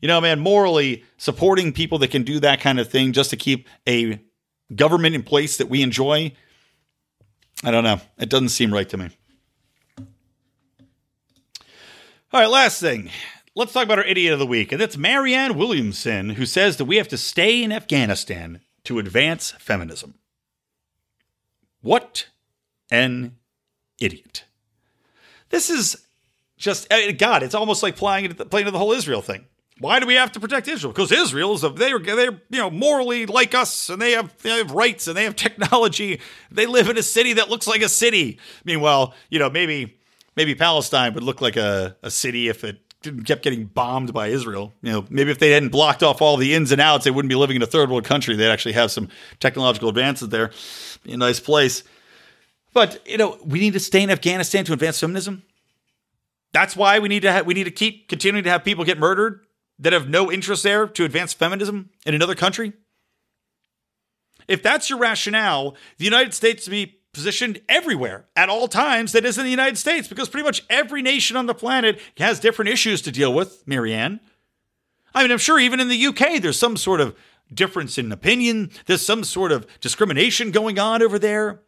[0.00, 3.36] You know, man, morally supporting people that can do that kind of thing just to
[3.36, 4.20] keep a
[4.74, 6.32] government in place that we enjoy.
[7.62, 8.00] I don't know.
[8.18, 9.10] It doesn't seem right to me.
[12.32, 13.10] All right, last thing.
[13.54, 14.72] let's talk about our idiot of the week.
[14.72, 19.50] And that's Marianne Williamson, who says that we have to stay in Afghanistan to advance
[19.58, 20.14] feminism.
[21.82, 22.28] What
[22.90, 23.36] an
[23.98, 24.44] idiot.
[25.50, 26.04] This is
[26.56, 29.46] just, uh, God, it's almost like playing, into the, playing into the whole Israel thing.
[29.80, 30.92] Why do we have to protect Israel?
[30.92, 34.58] Because Israel is a, they're they're you know morally like us, and they have they
[34.58, 36.20] have rights and they have technology.
[36.50, 38.38] They live in a city that looks like a city.
[38.66, 39.96] Meanwhile, you know maybe
[40.36, 42.78] maybe Palestine would look like a, a city if it
[43.24, 44.74] kept getting bombed by Israel.
[44.82, 47.30] You know, maybe if they hadn't blocked off all the ins and outs, they wouldn't
[47.30, 48.36] be living in a third world country.
[48.36, 50.50] They'd actually have some technological advances there.
[51.02, 51.82] Be a nice place.
[52.72, 55.42] But you know, we need to stay in Afghanistan to advance feminism.
[56.52, 58.98] That's why we need to have, we need to keep continuing to have people get
[58.98, 59.40] murdered
[59.80, 62.72] that have no interest there to advance feminism in another country?
[64.46, 69.24] If that's your rationale, the United States to be positioned everywhere at all times that
[69.24, 73.02] isn't the United States because pretty much every nation on the planet has different issues
[73.02, 74.20] to deal with, Marianne.
[75.14, 77.16] I mean, I'm sure even in the UK, there's some sort of
[77.52, 81.62] difference in opinion, there's some sort of discrimination going on over there.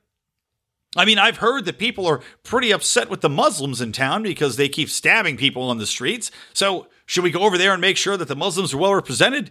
[0.95, 4.57] I mean, I've heard that people are pretty upset with the Muslims in town because
[4.57, 6.31] they keep stabbing people on the streets.
[6.53, 9.51] So, should we go over there and make sure that the Muslims are well represented?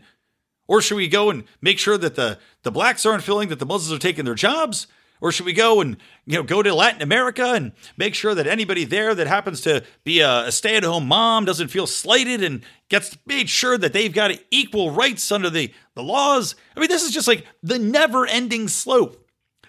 [0.68, 3.66] Or should we go and make sure that the, the blacks aren't feeling that the
[3.66, 4.88] Muslims are taking their jobs?
[5.20, 8.48] Or should we go and you know go to Latin America and make sure that
[8.48, 13.16] anybody there that happens to be a, a stay-at-home mom doesn't feel slighted and gets
[13.28, 16.56] made sure that they've got equal rights under the, the laws?
[16.76, 19.21] I mean, this is just like the never-ending slope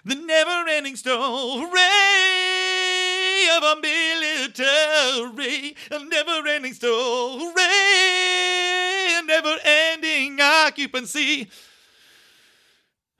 [0.05, 1.79] the never ending story
[3.55, 7.53] of a military, a never ending story,
[9.17, 11.49] a never ending occupancy.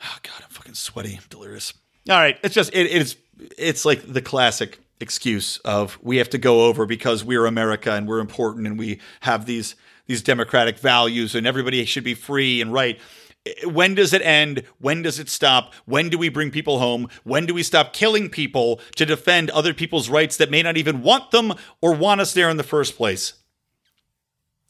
[0.02, 1.74] Oh, God, I'm fucking sweaty, I'm delirious.
[2.10, 3.16] All right, it's just, it, it's,
[3.58, 8.08] it's like the classic excuse of we have to go over because we're America and
[8.08, 9.76] we're important and we have these
[10.06, 13.00] these democratic values and everybody should be free and right
[13.46, 14.64] Eh, when does it end?
[14.80, 15.74] When does it stop?
[15.86, 17.10] When do we bring people home?
[17.24, 21.02] When do we stop killing people to defend other people's rights that may not even
[21.02, 23.34] want them or want us there in the first place?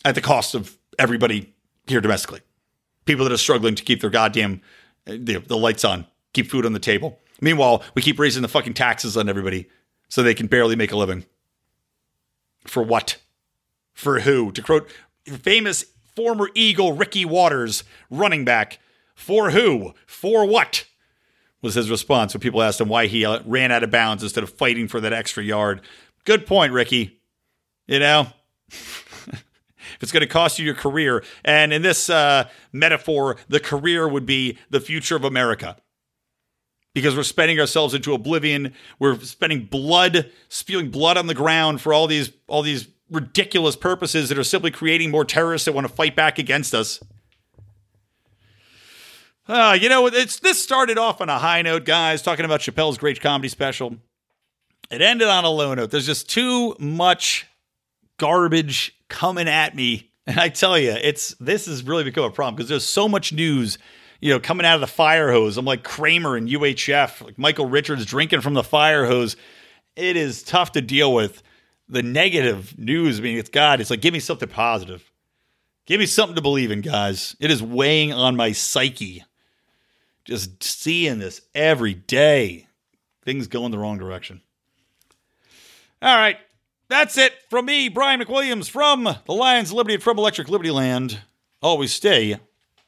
[0.06, 1.54] At the cost of everybody
[1.88, 2.42] here domestically.
[3.06, 4.62] People that are struggling to keep their goddamn
[5.08, 7.20] eh, the, the lights on, keep food on the table.
[7.42, 9.70] Meanwhile, we keep raising the fucking taxes on everybody
[10.08, 11.26] so they can barely make a living.
[12.66, 13.18] For what?
[13.94, 14.52] For who?
[14.54, 14.90] To quote
[15.26, 15.86] famous
[16.16, 18.80] former Eagle Ricky Watters, running back.
[19.16, 19.94] For who?
[20.06, 20.86] For what?
[21.62, 24.50] Was his response when people asked him why he ran out of bounds instead of
[24.50, 25.82] fighting for that extra yard.
[26.26, 27.22] Good point, Ricky.
[27.88, 28.28] You know,
[28.70, 34.08] if it's going to cost you your career, and in this uh, metaphor, the career
[34.08, 35.78] would be the future of America.
[36.94, 41.92] Because we're spending ourselves into oblivion, we're spending blood, spewing blood on the ground for
[41.92, 45.94] all these all these ridiculous purposes that are simply creating more terrorists that want to
[45.94, 47.00] fight back against us.
[49.48, 52.98] Uh, you know, it's this started off on a high note, guys, talking about Chappelle's
[52.98, 53.98] great comedy special.
[54.90, 55.92] It ended on a low note.
[55.92, 57.48] There's just too much
[58.18, 60.10] garbage coming at me.
[60.26, 63.34] And I tell you, it's this has really become a problem because there's so much
[63.34, 63.78] news,
[64.22, 65.58] you know, coming out of the fire hose.
[65.58, 69.36] I'm like Kramer and UHF, like Michael Richards drinking from the fire hose.
[69.98, 71.44] It is tough to deal with
[71.94, 73.20] the negative news.
[73.20, 73.80] I mean, it's God.
[73.80, 75.10] It's like give me something positive.
[75.86, 77.36] Give me something to believe in, guys.
[77.40, 79.24] It is weighing on my psyche.
[80.26, 82.68] Just seeing this every day.
[83.24, 84.42] Things going the wrong direction.
[86.02, 86.38] All right.
[86.90, 91.22] That's it from me, Brian McWilliams, from the Lions of Liberty from Electric Liberty Land.
[91.62, 92.38] Always stay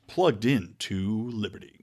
[0.08, 1.75] plugged in to Liberty.